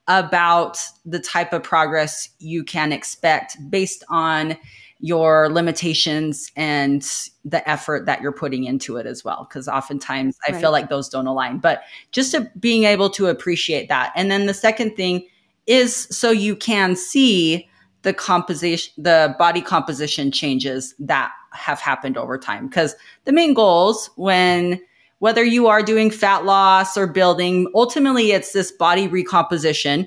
about 0.08 0.78
the 1.04 1.18
type 1.18 1.52
of 1.52 1.62
progress 1.62 2.28
you 2.38 2.62
can 2.62 2.92
expect 2.92 3.56
based 3.70 4.04
on 4.08 4.56
your 5.00 5.50
limitations 5.50 6.50
and 6.56 7.06
the 7.44 7.68
effort 7.68 8.06
that 8.06 8.22
you're 8.22 8.32
putting 8.32 8.64
into 8.64 8.96
it 8.96 9.06
as 9.06 9.24
well. 9.24 9.46
Because 9.48 9.68
oftentimes 9.68 10.38
I 10.48 10.52
right. 10.52 10.60
feel 10.60 10.70
like 10.70 10.88
those 10.88 11.08
don't 11.08 11.26
align, 11.26 11.58
but 11.58 11.82
just 12.12 12.32
to 12.32 12.50
being 12.58 12.84
able 12.84 13.10
to 13.10 13.26
appreciate 13.26 13.88
that. 13.88 14.12
And 14.16 14.30
then 14.30 14.46
the 14.46 14.54
second 14.54 14.96
thing 14.96 15.26
is 15.66 16.08
so 16.10 16.30
you 16.30 16.56
can 16.56 16.96
see 16.96 17.68
the 18.02 18.14
composition, 18.14 18.92
the 18.96 19.34
body 19.38 19.60
composition 19.60 20.30
changes 20.30 20.94
that 20.98 21.32
have 21.56 21.80
happened 21.80 22.16
over 22.16 22.38
time. 22.38 22.68
Because 22.68 22.94
the 23.24 23.32
main 23.32 23.54
goals 23.54 24.10
when 24.16 24.80
whether 25.18 25.42
you 25.42 25.66
are 25.66 25.82
doing 25.82 26.10
fat 26.10 26.44
loss 26.44 26.96
or 26.96 27.06
building, 27.06 27.70
ultimately 27.74 28.32
it's 28.32 28.52
this 28.52 28.70
body 28.70 29.08
recomposition 29.08 30.06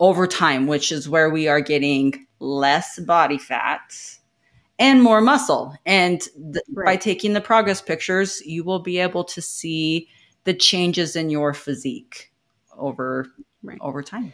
over 0.00 0.26
time, 0.26 0.66
which 0.66 0.92
is 0.92 1.08
where 1.08 1.30
we 1.30 1.48
are 1.48 1.60
getting 1.60 2.26
less 2.38 2.98
body 3.00 3.38
fat 3.38 3.80
and 4.78 5.02
more 5.02 5.20
muscle. 5.20 5.74
And 5.86 6.20
th- 6.20 6.64
right. 6.72 6.84
by 6.84 6.96
taking 6.96 7.32
the 7.32 7.40
progress 7.40 7.80
pictures, 7.80 8.40
you 8.44 8.64
will 8.64 8.80
be 8.80 8.98
able 8.98 9.24
to 9.24 9.42
see 9.42 10.08
the 10.44 10.54
changes 10.54 11.16
in 11.16 11.30
your 11.30 11.52
physique 11.54 12.32
over 12.76 13.26
right. 13.62 13.78
over 13.80 14.02
time. 14.02 14.32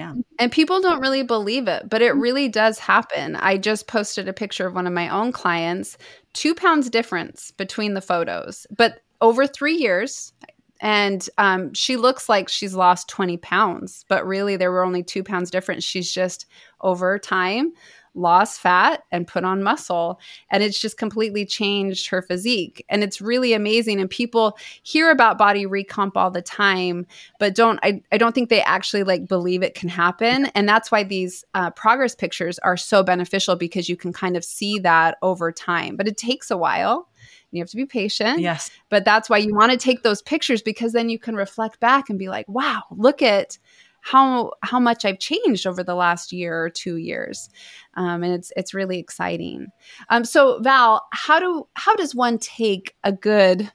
Yeah. 0.00 0.14
And 0.38 0.50
people 0.50 0.80
don't 0.80 1.02
really 1.02 1.22
believe 1.22 1.68
it, 1.68 1.90
but 1.90 2.00
it 2.00 2.12
really 2.12 2.48
does 2.48 2.78
happen. 2.78 3.36
I 3.36 3.58
just 3.58 3.86
posted 3.86 4.28
a 4.28 4.32
picture 4.32 4.66
of 4.66 4.74
one 4.74 4.86
of 4.86 4.94
my 4.94 5.10
own 5.10 5.30
clients, 5.30 5.98
two 6.32 6.54
pounds 6.54 6.88
difference 6.88 7.50
between 7.50 7.92
the 7.92 8.00
photos, 8.00 8.66
but 8.74 9.02
over 9.20 9.46
three 9.46 9.74
years, 9.74 10.32
and 10.80 11.28
um, 11.36 11.74
she 11.74 11.98
looks 11.98 12.30
like 12.30 12.48
she's 12.48 12.74
lost 12.74 13.10
20 13.10 13.36
pounds 13.36 14.06
but 14.08 14.26
really 14.26 14.56
there 14.56 14.72
were 14.72 14.82
only 14.82 15.02
two 15.02 15.22
pounds 15.22 15.50
difference 15.50 15.84
she's 15.84 16.10
just 16.10 16.46
over 16.80 17.18
time 17.18 17.70
lost 18.14 18.60
fat 18.60 19.04
and 19.12 19.26
put 19.26 19.44
on 19.44 19.62
muscle 19.62 20.18
and 20.50 20.62
it's 20.62 20.80
just 20.80 20.98
completely 20.98 21.46
changed 21.46 22.08
her 22.08 22.22
physique 22.22 22.84
and 22.88 23.04
it's 23.04 23.20
really 23.20 23.52
amazing 23.52 24.00
and 24.00 24.10
people 24.10 24.56
hear 24.82 25.10
about 25.10 25.38
body 25.38 25.64
recomp 25.64 26.12
all 26.16 26.30
the 26.30 26.42
time 26.42 27.06
but 27.38 27.54
don't 27.54 27.78
i, 27.82 28.02
I 28.10 28.18
don't 28.18 28.34
think 28.34 28.48
they 28.48 28.62
actually 28.62 29.04
like 29.04 29.28
believe 29.28 29.62
it 29.62 29.74
can 29.74 29.88
happen 29.88 30.46
and 30.54 30.68
that's 30.68 30.90
why 30.90 31.04
these 31.04 31.44
uh, 31.54 31.70
progress 31.70 32.14
pictures 32.14 32.58
are 32.60 32.76
so 32.76 33.02
beneficial 33.02 33.54
because 33.54 33.88
you 33.88 33.96
can 33.96 34.12
kind 34.12 34.36
of 34.36 34.44
see 34.44 34.78
that 34.80 35.16
over 35.22 35.52
time 35.52 35.96
but 35.96 36.08
it 36.08 36.16
takes 36.16 36.50
a 36.50 36.56
while 36.56 37.08
you 37.52 37.60
have 37.60 37.70
to 37.70 37.76
be 37.76 37.86
patient. 37.86 38.40
Yes. 38.40 38.70
But 38.88 39.04
that's 39.04 39.28
why 39.28 39.38
you 39.38 39.54
want 39.54 39.72
to 39.72 39.78
take 39.78 40.02
those 40.02 40.22
pictures 40.22 40.62
because 40.62 40.92
then 40.92 41.08
you 41.08 41.18
can 41.18 41.34
reflect 41.34 41.80
back 41.80 42.08
and 42.08 42.18
be 42.18 42.28
like, 42.28 42.48
wow, 42.48 42.82
look 42.90 43.22
at 43.22 43.58
how 44.02 44.52
how 44.62 44.80
much 44.80 45.04
I've 45.04 45.18
changed 45.18 45.66
over 45.66 45.82
the 45.82 45.94
last 45.94 46.32
year 46.32 46.64
or 46.64 46.70
two 46.70 46.96
years, 46.96 47.48
um, 47.94 48.22
and 48.22 48.32
it's 48.32 48.52
it's 48.56 48.74
really 48.74 48.98
exciting. 48.98 49.68
Um, 50.08 50.24
so 50.24 50.60
Val, 50.60 51.06
how 51.12 51.38
do 51.38 51.66
how 51.74 51.94
does 51.96 52.14
one 52.14 52.38
take 52.38 52.94
a 53.04 53.12
good 53.12 53.70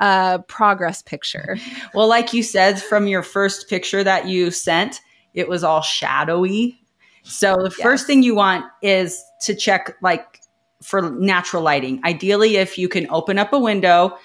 uh, 0.00 0.38
progress 0.38 1.02
picture? 1.02 1.56
Well, 1.94 2.08
like 2.08 2.32
you 2.32 2.42
said, 2.42 2.80
from 2.80 3.06
your 3.06 3.22
first 3.22 3.68
picture 3.68 4.04
that 4.04 4.26
you 4.28 4.50
sent, 4.50 5.00
it 5.34 5.48
was 5.48 5.64
all 5.64 5.80
shadowy. 5.80 6.80
So 7.22 7.56
the 7.56 7.74
yes. 7.76 7.80
first 7.80 8.06
thing 8.06 8.22
you 8.22 8.34
want 8.34 8.66
is 8.82 9.22
to 9.42 9.54
check 9.54 9.96
like 10.02 10.40
for 10.82 11.10
natural 11.10 11.62
lighting. 11.62 12.00
Ideally, 12.04 12.56
if 12.56 12.78
you 12.78 12.88
can 12.88 13.08
open 13.10 13.38
up 13.38 13.52
a 13.52 13.58
window 13.58 14.16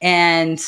and 0.00 0.60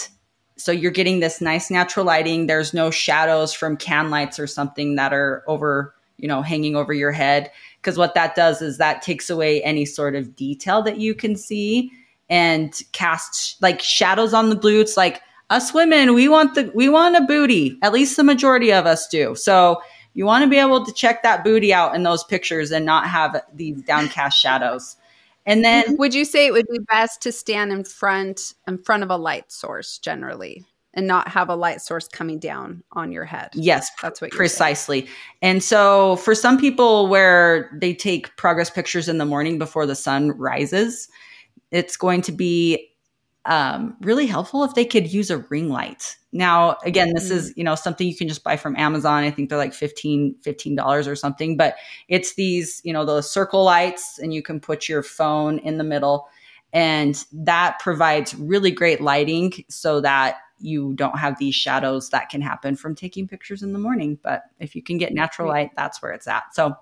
so 0.61 0.73
you're 0.73 0.91
getting 0.91 1.21
this 1.21 1.41
nice 1.41 1.71
natural 1.71 2.05
lighting, 2.05 2.47
there's 2.47 2.75
no 2.75 2.91
shadows 2.91 3.53
from 3.53 3.77
can 3.77 4.11
lights 4.11 4.39
or 4.39 4.47
something 4.47 4.97
that 4.97 5.13
are 5.13 5.43
over, 5.47 5.95
you 6.19 6.29
know, 6.29 6.43
hanging 6.43 6.77
over 6.77 6.93
your 6.93 7.13
head. 7.13 7.51
Because 7.81 7.97
what 7.97 8.15
that 8.15 8.35
does 8.35 8.61
is 8.61 8.77
that 8.77 9.01
takes 9.01 9.31
away 9.31 9.63
any 9.63 9.87
sort 9.87 10.15
of 10.15 10.37
detail 10.37 10.83
that 10.83 10.99
you 10.99 11.15
can 11.15 11.35
see 11.35 11.91
and 12.29 12.83
casts 12.93 13.57
like 13.63 13.81
shadows 13.81 14.35
on 14.35 14.51
the 14.51 14.57
glutes. 14.57 14.99
Like 14.99 15.23
us 15.49 15.73
women, 15.73 16.13
we 16.13 16.29
want 16.29 16.55
the 16.55 16.71
we 16.75 16.91
want 16.91 17.17
a 17.17 17.23
booty. 17.23 17.79
At 17.83 17.95
least 17.95 18.17
the 18.17 18.25
majority 18.25 18.71
of 18.71 18.85
us 18.85 19.09
do. 19.09 19.35
So 19.35 19.81
you 20.13 20.27
want 20.27 20.45
to 20.45 20.51
be 20.51 20.59
able 20.59 20.85
to 20.85 20.93
check 20.93 21.23
that 21.23 21.43
booty 21.43 21.73
out 21.73 21.95
in 21.95 22.03
those 22.03 22.23
pictures 22.25 22.71
and 22.71 22.85
not 22.85 23.07
have 23.09 23.43
these 23.55 23.81
downcast 23.83 24.39
shadows. 24.39 24.97
And 25.47 25.65
then 25.65 25.85
mm-hmm. 25.85 25.97
would 25.97 26.15
you 26.15 26.25
say 26.25 26.47
it 26.47 26.53
would 26.53 26.67
be 26.71 26.81
best 26.91 27.23
to 27.23 27.33
stand 27.33 27.73
in 27.73 27.85
front 27.85 28.55
in 28.67 28.79
front 28.79 29.03
of 29.03 29.11
a 29.11 29.17
light 29.17 29.51
source 29.51 29.99
generally 29.99 30.65
and 30.93 31.07
not 31.07 31.29
have 31.29 31.49
a 31.49 31.55
light 31.55 31.81
source 31.81 32.09
coming 32.09 32.39
down 32.39 32.83
on 32.93 33.13
your 33.13 33.25
head? 33.25 33.51
Yes, 33.55 33.91
that's 34.03 34.21
what 34.21 34.31
precisely. 34.31 35.03
Saying. 35.03 35.13
And 35.43 35.63
so 35.63 36.17
for 36.17 36.35
some 36.35 36.59
people 36.59 37.09
where 37.09 37.71
they 37.81 37.95
take 37.95 38.37
progress 38.37 38.71
pictures 38.71 39.09
in 39.09 39.19
the 39.19 39.25
morning 39.25 39.59
before 39.59 39.87
the 39.87 39.97
sun 39.97 40.31
rises, 40.33 41.09
it's 41.71 41.97
going 41.97 42.23
to 42.23 42.33
be 42.33 42.90
um, 43.47 43.97
really 44.01 44.27
helpful 44.27 44.65
if 44.65 44.75
they 44.75 44.85
could 44.85 45.13
use 45.13 45.31
a 45.31 45.39
ring 45.39 45.69
light. 45.69 46.17
Now, 46.33 46.77
again, 46.85 47.13
this 47.15 47.31
is, 47.31 47.51
mm. 47.51 47.57
you 47.57 47.65
know, 47.65 47.75
something 47.75 48.07
you 48.07 48.17
can 48.17 48.29
just 48.29 48.45
buy 48.45 48.57
from 48.57 48.77
Amazon. 48.77 49.25
I 49.25 49.31
think 49.31 49.49
they're 49.49 49.59
like 49.59 49.75
15, 49.75 50.37
$15 50.45 51.07
or 51.07 51.17
something, 51.17 51.57
but 51.57 51.77
it's 52.09 52.35
these, 52.35 52.81
you 52.85 52.93
know, 52.93 53.05
those 53.05 53.31
circle 53.31 53.65
lights 53.65 54.19
and 54.19 54.33
you 54.33 54.43
can 54.43 54.61
put 54.61 54.89
your 54.89 55.03
phone 55.03 55.59
in 55.59 55.79
the 55.79 55.85
middle 55.85 56.29
and 56.73 57.25
that 57.33 57.79
provides 57.81 58.35
really 58.35 58.71
great 58.71 59.01
lighting 59.01 59.53
so 59.69 60.01
that 60.01 60.37
you 60.61 60.93
don't 60.95 61.19
have 61.19 61.39
these 61.39 61.55
shadows 61.55 62.11
that 62.11 62.29
can 62.29 62.43
happen 62.43 62.77
from 62.77 62.95
taking 62.95 63.27
pictures 63.27 63.63
in 63.63 63.73
the 63.73 63.79
morning. 63.79 64.19
But 64.23 64.43
if 64.59 64.77
you 64.77 64.83
can 64.83 64.99
get 64.99 65.13
natural 65.13 65.49
light, 65.49 65.71
that's 65.77 66.03
where 66.03 66.13
it's 66.13 66.29
at. 66.29 66.55
So 66.55 66.77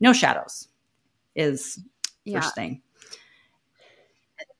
no 0.00 0.12
shadows 0.12 0.68
is 1.34 1.80
yeah. 2.24 2.40
first 2.40 2.54
thing. 2.54 2.82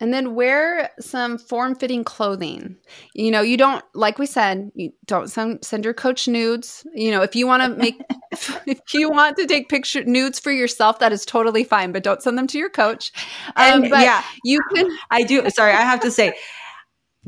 And 0.01 0.15
then 0.15 0.35
wear 0.35 0.91
some 0.99 1.37
form 1.37 1.75
fitting 1.75 2.05
clothing. 2.05 2.77
You 3.15 3.31
know, 3.31 3.43
you 3.43 3.57
don't, 3.57 3.85
like 3.95 4.19
we 4.19 4.27
said, 4.27 4.71
you 4.75 4.93
don't 5.05 5.29
send, 5.29 5.63
send 5.65 5.85
your 5.85 5.93
coach 5.93 6.27
nudes. 6.27 6.87
You 6.95 7.11
know, 7.11 7.21
if 7.23 7.37
you 7.37 7.47
want 7.47 7.63
to 7.63 7.69
make, 7.79 8.01
if 8.67 8.95
you 8.95 9.11
want 9.11 9.37
to 9.37 9.47
take 9.47 9.69
picture 9.69 10.03
nudes 10.05 10.41
for 10.41 10.51
yourself, 10.51 10.99
that 11.01 11.13
is 11.13 11.27
totally 11.27 11.65
fine, 11.65 11.93
but 11.93 12.03
don't 12.03 12.23
send 12.23 12.39
them 12.39 12.47
to 12.47 12.59
your 12.59 12.71
coach. 12.71 13.13
Um, 13.57 13.85
and, 13.85 13.91
yeah, 13.91 14.25
you 14.43 14.61
can. 14.75 14.89
I 15.11 15.23
do. 15.23 15.49
Sorry, 15.51 15.73
I 15.73 15.83
have 15.83 16.01
to 16.01 16.11
say, 16.11 16.35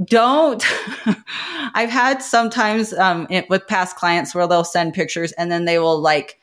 don't 0.05 0.65
i've 1.75 1.91
had 1.91 2.23
sometimes 2.23 2.95
um, 2.95 3.27
it, 3.29 3.49
with 3.51 3.67
past 3.67 3.97
clients 3.97 4.35
where 4.35 4.47
they'll 4.47 4.65
send 4.65 4.95
pictures 4.95 5.33
and 5.33 5.53
then 5.53 5.67
they 5.67 5.79
will 5.79 6.01
like 6.01 6.41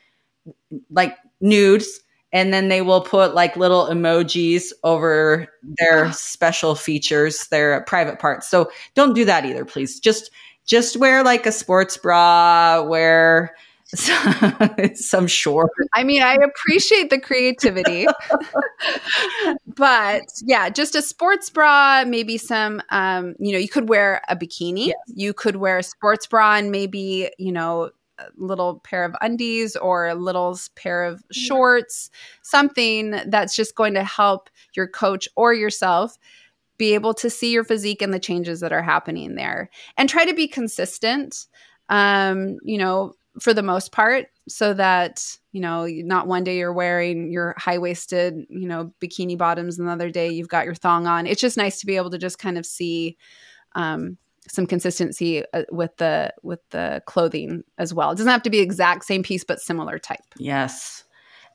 like 0.92 1.18
nudes 1.42 2.02
and 2.32 2.54
then 2.54 2.70
they 2.70 2.82
will 2.82 3.02
put 3.02 3.34
like 3.34 3.56
little 3.56 3.88
emojis 3.88 4.72
over 4.84 5.48
their 5.78 6.12
special 6.12 6.76
features, 6.76 7.48
their 7.48 7.82
private 7.82 8.20
parts. 8.20 8.50
So 8.50 8.72
don't 8.96 9.14
do 9.14 9.26
that 9.26 9.46
either, 9.46 9.66
please. 9.66 10.00
Just 10.00 10.32
just 10.66 10.98
wear 10.98 11.24
like 11.24 11.48
a 11.48 11.52
sports 11.52 11.98
bra, 11.98 12.84
wear 12.84 13.56
some 14.94 15.26
short. 15.26 15.72
I 15.96 16.04
mean, 16.04 16.22
I 16.22 16.36
appreciate 16.36 17.10
the 17.10 17.20
creativity, 17.20 18.06
but 19.76 20.22
yeah, 20.44 20.70
just 20.70 20.94
a 20.94 21.02
sports 21.02 21.50
bra, 21.50 22.04
maybe 22.06 22.38
some, 22.38 22.84
um, 22.90 23.36
you 23.40 23.52
know, 23.52 23.58
you 23.58 23.68
could 23.68 23.90
wear 23.90 24.22
a 24.30 24.36
bikini. 24.36 24.88
Yes. 24.88 24.98
You 25.08 25.34
could 25.34 25.56
wear 25.56 25.80
a 25.80 25.84
sports 25.84 26.28
bra 26.28 26.58
and 26.58 26.70
maybe, 26.70 27.32
you 27.40 27.52
know, 27.52 27.90
little 28.36 28.80
pair 28.80 29.04
of 29.04 29.16
undies 29.22 29.76
or 29.76 30.08
a 30.08 30.16
little 30.16 30.58
pair 30.76 31.04
of 31.04 31.24
shorts, 31.32 32.10
something 32.42 33.16
that's 33.28 33.56
just 33.56 33.76
going 33.76 33.94
to 33.94 34.04
help 34.04 34.50
your 34.76 34.88
coach 34.88 35.28
or 35.36 35.54
yourself 35.54 36.18
be 36.78 36.94
able 36.94 37.14
to 37.14 37.30
see 37.30 37.52
your 37.52 37.64
physique 37.64 38.02
and 38.02 38.14
the 38.14 38.20
changes 38.20 38.62
that 38.62 38.72
are 38.72 38.82
happening 38.82 39.36
there. 39.36 39.70
And 39.98 40.08
try 40.08 40.26
to 40.26 40.34
be 40.34 40.48
consistent 40.48 41.48
um, 41.90 42.58
you 42.64 42.78
know 42.78 43.14
for 43.40 43.54
the 43.54 43.64
most 43.64 43.92
part 43.92 44.28
so 44.48 44.74
that 44.74 45.38
you 45.52 45.62
know 45.62 45.86
not 45.88 46.28
one 46.28 46.44
day 46.44 46.58
you're 46.58 46.74
wearing 46.74 47.32
your 47.32 47.56
high-waisted 47.58 48.36
you 48.50 48.68
know 48.68 48.92
bikini 49.02 49.38
bottoms 49.38 49.78
and 49.78 49.88
the 49.88 49.92
other 49.92 50.10
day 50.10 50.30
you've 50.30 50.48
got 50.48 50.66
your 50.66 50.76
thong 50.76 51.08
on. 51.08 51.28
It's 51.28 51.42
just 51.42 51.58
nice 51.58 51.80
to 51.80 51.86
be 51.86 51.98
able 51.98 52.12
to 52.12 52.18
just 52.18 52.40
kind 52.40 52.58
of 52.58 52.66
see 52.66 53.18
um, 53.76 54.18
some 54.50 54.66
consistency 54.66 55.44
uh, 55.54 55.64
with 55.72 55.96
the 55.98 56.34
with 56.44 56.60
the 56.72 57.02
clothing 57.06 57.64
as 57.78 57.94
well. 57.94 58.12
It 58.12 58.16
doesn't 58.16 58.32
have 58.32 58.44
to 58.44 58.50
be 58.50 58.60
exact 58.60 59.06
same 59.06 59.24
piece, 59.24 59.44
but 59.44 59.62
similar 59.62 60.00
type. 60.00 60.20
Yes, 60.38 61.04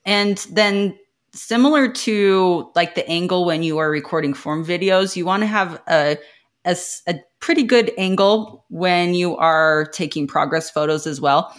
and 0.04 0.38
then 0.50 0.98
similar 1.34 1.90
to 1.90 2.70
like 2.74 2.94
the 2.94 3.06
angle 3.08 3.44
when 3.44 3.62
you 3.62 3.78
are 3.78 3.90
recording 3.90 4.34
form 4.34 4.64
videos, 4.64 5.16
you 5.16 5.26
want 5.26 5.42
to 5.42 5.46
have 5.46 5.82
a, 5.88 6.16
a, 6.64 6.76
a 7.08 7.16
pretty 7.40 7.64
good 7.64 7.92
angle 7.98 8.64
when 8.70 9.14
you 9.14 9.36
are 9.36 9.86
taking 9.86 10.26
progress 10.26 10.70
photos 10.70 11.06
as 11.06 11.20
well. 11.20 11.54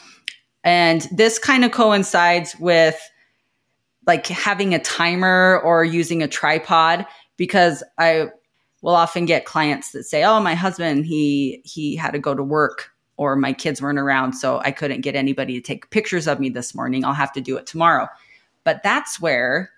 And 0.63 1.07
this 1.11 1.37
kind 1.37 1.63
of 1.63 1.71
coincides 1.71 2.55
with 2.59 2.99
like 4.07 4.27
having 4.27 4.73
a 4.73 4.79
timer 4.79 5.59
or 5.63 5.83
using 5.83 6.23
a 6.23 6.27
tripod 6.27 7.05
because 7.37 7.83
I 7.97 8.29
will 8.85 8.95
often 8.95 9.25
get 9.25 9.45
clients 9.45 9.91
that 9.91 10.03
say, 10.03 10.23
"Oh, 10.23 10.39
my 10.39 10.53
husband, 10.53 11.07
he 11.07 11.59
he 11.65 11.95
had 11.95 12.11
to 12.11 12.19
go 12.19 12.35
to 12.35 12.43
work 12.43 12.91
or 13.17 13.35
my 13.35 13.51
kids 13.51 13.81
weren't 13.81 13.97
around, 13.97 14.33
so 14.33 14.59
I 14.63 14.69
couldn't 14.71 15.01
get 15.01 15.15
anybody 15.15 15.55
to 15.55 15.61
take 15.61 15.89
pictures 15.89 16.27
of 16.27 16.39
me 16.39 16.49
this 16.49 16.75
morning. 16.75 17.03
I'll 17.03 17.13
have 17.13 17.33
to 17.33 17.41
do 17.41 17.57
it 17.57 17.65
tomorrow. 17.65 18.07
But 18.63 18.83
that's 18.83 19.19
where 19.19 19.71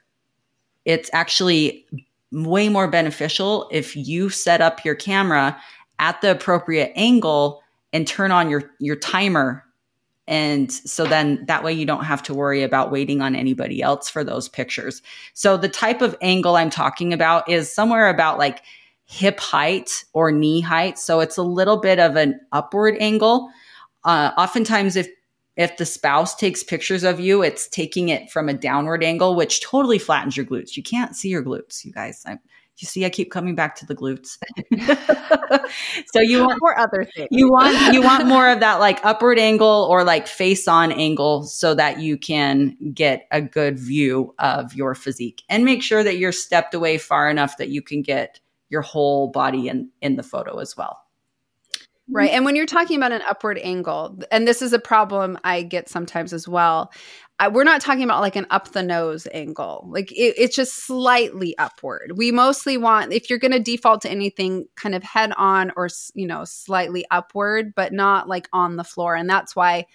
it's 0.84 1.10
actually 1.14 1.86
way 2.34 2.68
more 2.68 2.90
beneficial 2.90 3.70
if 3.72 3.96
you 3.96 4.30
set 4.30 4.60
up 4.60 4.84
your 4.84 4.96
camera 4.96 5.58
at 6.00 6.20
the 6.20 6.32
appropriate 6.32 6.92
angle 6.96 7.64
and 7.94 8.06
turn 8.06 8.32
on 8.32 8.50
your 8.50 8.70
your 8.80 8.98
timer 8.98 9.64
and 10.28 10.70
so 10.70 11.06
then 11.06 11.46
that 11.46 11.64
way 11.64 11.72
you 11.72 11.86
don't 11.86 12.04
have 12.04 12.22
to 12.24 12.34
worry 12.34 12.62
about 12.62 12.92
waiting 12.92 13.22
on 13.22 13.34
anybody 13.34 13.82
else 13.82 14.10
for 14.10 14.26
those 14.26 14.50
pictures. 14.50 15.02
So 15.34 15.56
the 15.56 15.70
type 15.70 16.02
of 16.02 16.18
angle 16.22 16.58
I'm 16.58 16.70
talking 16.70 17.14
about 17.14 17.50
is 17.50 17.72
somewhere 17.72 18.10
about 18.10 18.38
like 18.38 18.62
hip 19.08 19.40
height 19.40 20.04
or 20.14 20.32
knee 20.32 20.62
height. 20.62 21.00
So 21.00 21.22
it's 21.22 21.38
a 21.38 21.44
little 21.44 21.78
bit 21.78 21.98
of 21.98 22.16
an 22.16 22.40
upward 22.52 22.98
angle. 23.00 23.50
Uh, 24.04 24.32
oftentimes, 24.38 24.96
if 24.96 25.08
if 25.56 25.78
the 25.78 25.86
spouse 25.86 26.36
takes 26.36 26.64
pictures 26.64 27.04
of 27.04 27.20
you, 27.20 27.42
it's 27.42 27.68
taking 27.68 28.10
it 28.10 28.30
from 28.30 28.48
a 28.48 28.54
downward 28.54 29.04
angle, 29.04 29.36
which 29.36 29.60
totally 29.62 29.98
flattens 29.98 30.38
your 30.38 30.46
glutes. 30.46 30.78
You 30.78 30.84
can't 30.84 31.16
see 31.16 31.30
your 31.30 31.44
glutes, 31.44 31.84
you 31.84 31.92
guys. 31.92 32.22
I, 32.28 32.38
you 32.78 32.86
see, 32.86 33.06
I 33.06 33.10
keep 33.10 33.32
coming 33.32 33.56
back 33.56 33.76
to 33.78 33.88
the 33.88 33.96
glutes. 33.96 34.38
so 36.14 36.22
you 36.22 36.46
want 36.46 36.60
more 36.62 36.78
other 36.78 37.06
things. 37.06 37.30
You 37.32 37.50
want 37.50 37.94
you 37.94 38.04
want 38.04 38.28
more 38.28 38.50
of 38.50 38.60
that 38.60 38.76
like 38.76 39.04
upward 39.04 39.40
angle 39.40 39.88
or 39.90 40.04
like 40.04 40.28
face 40.28 40.68
on 40.68 40.92
angle 40.92 41.44
so 41.44 41.74
that 41.74 42.00
you 42.02 42.18
can 42.18 42.78
get 42.94 43.28
a 43.32 43.42
good 43.42 43.80
view 43.80 44.36
of 44.38 44.76
your 44.76 44.94
physique 44.94 45.42
and 45.50 45.66
make 45.66 45.82
sure 45.82 46.04
that 46.04 46.18
you're 46.18 46.32
stepped 46.32 46.76
away 46.76 47.00
far 47.00 47.32
enough 47.32 47.58
that 47.58 47.70
you 47.70 47.82
can 47.82 48.04
get 48.04 48.40
your 48.70 48.82
whole 48.82 49.30
body 49.30 49.68
in 49.68 49.90
in 50.02 50.16
the 50.16 50.24
photo 50.24 50.60
as 50.60 50.76
well. 50.76 51.00
Right. 52.10 52.32
And 52.32 52.46
when 52.46 52.56
you're 52.56 52.66
talking 52.66 52.96
about 52.96 53.12
an 53.12 53.22
upward 53.28 53.60
angle, 53.62 54.20
and 54.32 54.48
this 54.48 54.62
is 54.62 54.72
a 54.72 54.80
problem 54.80 55.38
I 55.44 55.62
get 55.62 55.90
sometimes 55.90 56.32
as 56.32 56.48
well, 56.48 56.94
I, 57.38 57.50
we're 57.50 57.66
not 57.66 57.82
talking 57.82 58.04
about 58.04 58.22
like 58.22 58.38
an 58.38 58.48
up 58.50 58.72
the 58.72 58.82
nose 58.82 59.28
angle. 59.34 59.86
Like 59.92 60.12
it, 60.14 60.36
it's 60.38 60.56
just 60.56 60.86
slightly 60.86 61.58
upward. 61.58 62.14
We 62.16 62.32
mostly 62.32 62.78
want, 62.78 63.12
if 63.12 63.30
you're 63.30 63.40
going 63.40 63.52
to 63.52 63.60
default 63.60 64.02
to 64.04 64.10
anything, 64.10 64.68
kind 64.76 64.96
of 64.96 65.04
head 65.04 65.34
on 65.36 65.74
or, 65.76 65.90
you 66.14 66.28
know, 66.28 66.46
slightly 66.46 67.06
upward, 67.12 67.76
but 67.76 67.92
not 67.92 68.30
like 68.30 68.48
on 68.54 68.78
the 68.78 68.86
floor. 68.86 69.14
And 69.14 69.30
that's 69.30 69.54
why 69.54 69.86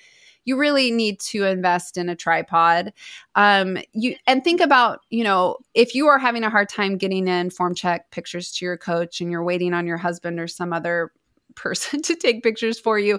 you 0.44 0.56
really 0.56 0.90
need 0.90 1.20
to 1.20 1.44
invest 1.44 1.96
in 1.96 2.08
a 2.08 2.16
tripod. 2.16 2.92
Um, 3.34 3.78
you 3.92 4.16
and 4.26 4.42
think 4.42 4.60
about, 4.60 5.00
you 5.10 5.24
know, 5.24 5.58
if 5.74 5.94
you 5.94 6.06
are 6.08 6.18
having 6.18 6.44
a 6.44 6.50
hard 6.50 6.68
time 6.68 6.96
getting 6.96 7.28
in 7.28 7.50
form 7.50 7.74
check 7.74 8.10
pictures 8.10 8.52
to 8.52 8.64
your 8.64 8.76
coach 8.76 9.20
and 9.20 9.30
you're 9.30 9.44
waiting 9.44 9.74
on 9.74 9.86
your 9.86 9.98
husband 9.98 10.40
or 10.40 10.48
some 10.48 10.72
other 10.72 11.12
person 11.54 12.00
to 12.02 12.16
take 12.16 12.42
pictures 12.42 12.80
for 12.80 12.98
you. 12.98 13.18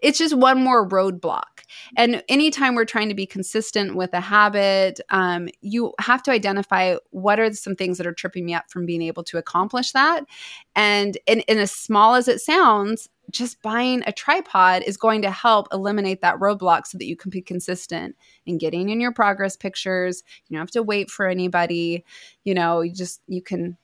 It's 0.00 0.18
just 0.18 0.34
one 0.34 0.62
more 0.62 0.88
roadblock. 0.88 1.42
And 1.96 2.22
anytime 2.28 2.74
we're 2.74 2.84
trying 2.84 3.08
to 3.08 3.14
be 3.14 3.26
consistent 3.26 3.94
with 3.94 4.12
a 4.14 4.20
habit, 4.20 5.00
um, 5.10 5.48
you 5.60 5.92
have 6.00 6.22
to 6.24 6.30
identify 6.30 6.96
what 7.10 7.38
are 7.38 7.52
some 7.52 7.76
things 7.76 7.98
that 7.98 8.06
are 8.06 8.14
tripping 8.14 8.46
me 8.46 8.54
up 8.54 8.70
from 8.70 8.86
being 8.86 9.02
able 9.02 9.24
to 9.24 9.38
accomplish 9.38 9.92
that. 9.92 10.24
And 10.74 11.18
in, 11.26 11.40
in 11.40 11.58
as 11.58 11.72
small 11.72 12.14
as 12.14 12.28
it 12.28 12.40
sounds, 12.40 13.08
just 13.30 13.62
buying 13.62 14.02
a 14.06 14.12
tripod 14.12 14.82
is 14.82 14.96
going 14.96 15.22
to 15.22 15.30
help 15.30 15.68
eliminate 15.72 16.20
that 16.22 16.38
roadblock 16.38 16.86
so 16.86 16.98
that 16.98 17.06
you 17.06 17.16
can 17.16 17.30
be 17.30 17.40
consistent 17.40 18.16
in 18.46 18.58
getting 18.58 18.90
in 18.90 19.00
your 19.00 19.12
progress 19.12 19.56
pictures. 19.56 20.22
You 20.46 20.54
don't 20.54 20.62
have 20.62 20.70
to 20.72 20.82
wait 20.82 21.10
for 21.10 21.26
anybody. 21.26 22.04
You 22.44 22.54
know, 22.54 22.80
you 22.80 22.92
just, 22.92 23.20
you 23.26 23.42
can 23.42 23.76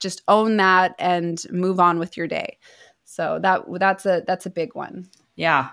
just 0.00 0.22
own 0.28 0.56
that 0.58 0.94
and 0.98 1.42
move 1.50 1.80
on 1.80 1.98
with 1.98 2.16
your 2.16 2.26
day. 2.26 2.58
So 3.04 3.38
that 3.42 3.62
that's 3.78 4.06
a 4.06 4.22
that's 4.26 4.46
a 4.46 4.50
big 4.50 4.74
one. 4.74 5.08
Yeah. 5.34 5.70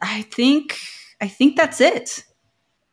I 0.00 0.22
think 0.22 0.78
I 1.20 1.26
think 1.26 1.56
that's 1.56 1.80
it. 1.80 2.24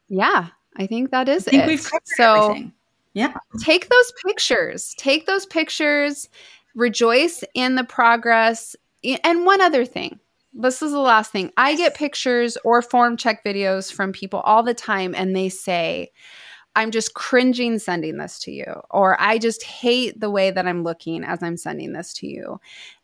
Yeah, 0.10 0.48
I 0.76 0.88
think 0.88 1.12
that 1.12 1.30
is 1.30 1.48
I 1.48 1.52
think 1.52 1.64
it. 1.64 1.68
We've 1.68 1.84
covered 1.84 2.02
so 2.06 2.44
everything. 2.46 2.74
yeah. 3.14 3.34
Take 3.62 3.88
those 3.88 4.14
pictures. 4.26 4.96
Take 4.98 5.28
those 5.28 5.46
pictures. 5.46 6.28
Rejoice 6.74 7.44
in 7.54 7.76
the 7.76 7.84
progress. 7.84 8.76
And 9.04 9.46
one 9.46 9.62
other 9.62 9.86
thing. 9.86 10.20
This 10.54 10.82
is 10.82 10.92
the 10.92 11.00
last 11.00 11.32
thing. 11.32 11.52
I 11.56 11.76
get 11.76 11.96
pictures 11.96 12.58
or 12.64 12.82
form 12.82 13.16
check 13.16 13.44
videos 13.44 13.92
from 13.92 14.12
people 14.12 14.42
all 14.42 14.64
the 14.64 14.74
time 14.74 15.16
and 15.16 15.36
they 15.36 15.48
say, 15.50 16.12
I'm 16.76 16.92
just 16.92 17.14
cringing 17.14 17.80
sending 17.80 18.18
this 18.18 18.40
to 18.40 18.52
you, 18.52 18.82
or 18.90 19.20
I 19.20 19.38
just 19.38 19.64
hate 19.64 20.20
the 20.20 20.30
way 20.30 20.52
that 20.52 20.68
I'm 20.68 20.84
looking 20.84 21.24
as 21.24 21.44
I'm 21.44 21.58
sending 21.58 21.94
this 21.94 22.14
to 22.16 22.28
you. 22.28 22.60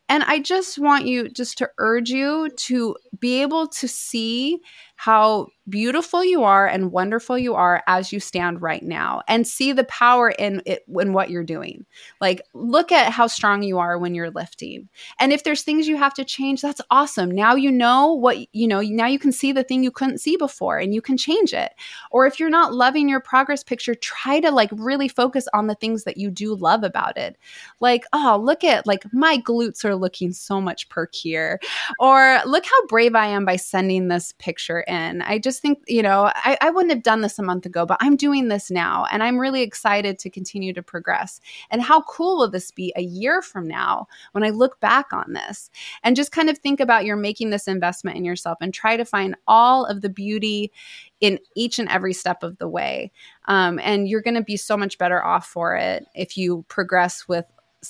And 0.09 0.23
I 0.23 0.39
just 0.39 0.79
want 0.79 1.05
you 1.05 1.27
just 1.29 1.57
to 1.57 1.69
urge 1.77 2.09
you 2.09 2.49
to 2.49 2.95
be 3.19 3.41
able 3.41 3.67
to 3.67 3.87
see 3.87 4.59
how 4.97 5.47
beautiful 5.69 6.23
you 6.23 6.43
are 6.43 6.65
and 6.65 6.91
wonderful 6.91 7.37
you 7.37 7.53
are 7.53 7.83
as 7.87 8.11
you 8.11 8.19
stand 8.19 8.61
right 8.61 8.83
now 8.83 9.21
and 9.27 9.45
see 9.45 9.71
the 9.71 9.83
power 9.85 10.31
in 10.31 10.61
it 10.65 10.83
in 10.99 11.13
what 11.13 11.29
you're 11.29 11.43
doing. 11.43 11.85
Like 12.21 12.41
look 12.53 12.91
at 12.91 13.11
how 13.11 13.27
strong 13.27 13.63
you 13.63 13.77
are 13.77 13.97
when 13.97 14.15
you're 14.15 14.31
lifting. 14.31 14.87
And 15.19 15.33
if 15.33 15.43
there's 15.43 15.61
things 15.61 15.87
you 15.87 15.97
have 15.97 16.13
to 16.15 16.25
change 16.25 16.61
that's 16.61 16.81
awesome. 16.89 17.29
Now 17.29 17.53
you 17.53 17.71
know 17.71 18.11
what 18.11 18.37
you 18.53 18.67
know 18.67 18.81
now 18.81 19.05
you 19.05 19.19
can 19.19 19.31
see 19.31 19.51
the 19.51 19.63
thing 19.63 19.83
you 19.83 19.91
couldn't 19.91 20.19
see 20.19 20.35
before 20.35 20.79
and 20.79 20.95
you 20.95 21.01
can 21.01 21.17
change 21.17 21.53
it. 21.53 21.73
Or 22.09 22.25
if 22.25 22.39
you're 22.39 22.49
not 22.49 22.73
loving 22.73 23.07
your 23.07 23.19
progress 23.19 23.63
picture 23.63 23.93
try 23.93 24.39
to 24.39 24.51
like 24.51 24.69
really 24.73 25.07
focus 25.07 25.47
on 25.53 25.67
the 25.67 25.75
things 25.75 26.05
that 26.05 26.17
you 26.17 26.31
do 26.31 26.55
love 26.55 26.83
about 26.83 27.17
it. 27.17 27.37
Like 27.81 28.05
oh 28.13 28.39
look 28.41 28.63
at 28.63 28.87
like 28.87 29.03
my 29.13 29.37
glutes 29.37 29.85
are 29.85 29.95
looking 29.95 30.31
so 30.31 30.59
much 30.59 30.89
perkier. 30.89 31.57
Or 31.99 32.39
look 32.45 32.65
how 32.65 32.85
brave 32.87 33.15
i 33.15 33.27
am 33.27 33.45
by 33.45 33.57
sending 33.57 34.07
this 34.07 34.31
picture 34.39 34.85
in. 34.87 35.21
I 35.21 35.39
just 35.39 35.61
think, 35.61 35.79
you 35.87 36.01
know, 36.01 36.31
I, 36.33 36.57
I 36.61 36.69
wouldn't 36.69 36.93
have 36.93 37.03
done 37.03 37.21
this 37.21 37.37
a 37.37 37.43
month 37.43 37.65
ago, 37.65 37.85
but 37.85 37.97
I'm 37.99 38.15
doing 38.15 38.47
this 38.47 38.71
now. 38.71 39.05
And 39.11 39.21
I'm 39.21 39.37
really 39.37 39.61
excited 39.61 40.17
to 40.19 40.29
continue 40.29 40.73
to 40.73 40.81
progress. 40.81 41.39
And 41.69 41.81
how 41.81 42.01
cool 42.01 42.37
will 42.37 42.49
this 42.49 42.71
be 42.71 42.93
a 42.95 43.01
year 43.01 43.41
from 43.41 43.67
now 43.67 44.07
when 44.31 44.43
I 44.43 44.49
look 44.49 44.79
back 44.79 45.11
on 45.11 45.33
this? 45.33 45.69
And 46.03 46.15
just 46.15 46.31
kind 46.31 46.49
of 46.49 46.57
think 46.57 46.79
about 46.79 47.05
you're 47.05 47.15
making 47.15 47.49
this 47.49 47.67
investment 47.67 48.17
in 48.17 48.25
yourself 48.25 48.57
and 48.61 48.73
try 48.73 48.97
to 48.97 49.05
find 49.05 49.35
all 49.47 49.85
of 49.85 50.01
the 50.01 50.09
beauty 50.09 50.71
in 51.19 51.39
each 51.55 51.79
and 51.79 51.89
every 51.89 52.13
step 52.13 52.43
of 52.43 52.57
the 52.57 52.67
way. 52.67 53.11
Um, 53.45 53.79
and 53.83 54.07
you're 54.07 54.21
going 54.21 54.35
to 54.35 54.43
be 54.43 54.57
so 54.57 54.77
much 54.77 54.97
better 54.97 55.23
off 55.23 55.47
for 55.47 55.75
it 55.75 56.05
if 56.15 56.37
you 56.37 56.65
progress 56.67 57.27
with 57.27 57.45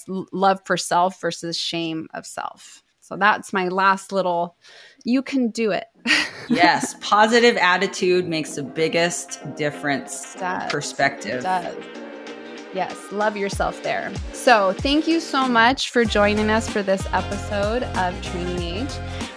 love 0.08 0.62
for 0.66 0.78
self 0.78 1.22
versus 1.22 1.58
shame 1.58 2.08
of 2.14 2.26
self. 2.26 2.84
So 3.08 3.16
that's 3.16 3.54
my 3.54 3.70
last 3.70 4.12
little, 4.12 4.58
you 5.06 5.22
can 5.22 5.50
do 5.50 5.72
it. 5.72 5.86
yes, 6.50 6.96
positive 7.00 7.56
attitude 7.56 8.28
makes 8.28 8.56
the 8.56 8.64
biggest 8.64 9.40
difference. 9.56 10.36
Does. 10.36 10.70
Perspective. 10.70 11.42
Does. 11.42 11.76
Yes, 12.74 12.98
love 13.14 13.38
yourself 13.38 13.82
there. 13.82 14.12
So, 14.34 14.74
thank 14.74 15.08
you 15.08 15.22
so 15.22 15.48
much 15.48 15.90
for 15.90 16.04
joining 16.04 16.50
us 16.50 16.70
for 16.70 16.84
this 16.84 17.08
episode 17.14 17.84
of 17.84 18.22
Training 18.22 18.62
Age. 18.62 18.92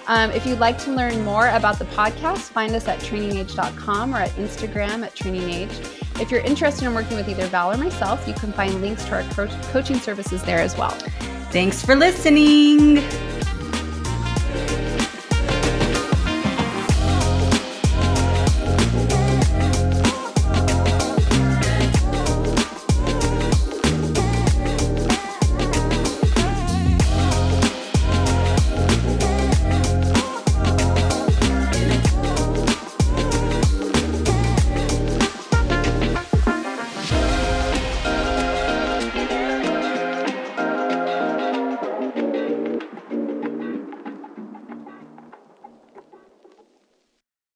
Um, 0.09 0.33
if 0.33 0.45
you'd 0.45 0.59
like 0.59 0.77
to 0.79 0.91
learn 0.91 1.25
more 1.25 1.49
about 1.51 1.79
the 1.79 1.85
podcast, 1.87 2.39
find 2.51 2.75
us 2.75 2.89
at 2.89 2.99
trainingage.com 2.99 4.15
or 4.15 4.19
at 4.19 4.31
Instagram 4.31 5.05
at 5.05 5.15
trainingage. 5.15 5.71
If 6.21 6.33
you're 6.33 6.41
interested 6.41 6.87
in 6.87 6.95
working 6.95 7.17
with 7.17 7.29
either 7.29 7.47
Val 7.47 7.73
or 7.73 7.77
myself, 7.77 8.27
you 8.27 8.35
can 8.35 8.53
find 8.53 8.83
links 8.83 9.05
to 9.05 9.15
our 9.15 9.49
coaching 9.71 10.01
services 10.01 10.43
there 10.43 10.59
as 10.59 10.77
well. 10.77 10.91
Thanks 11.53 11.85
for 11.85 11.95
listening. 11.95 12.97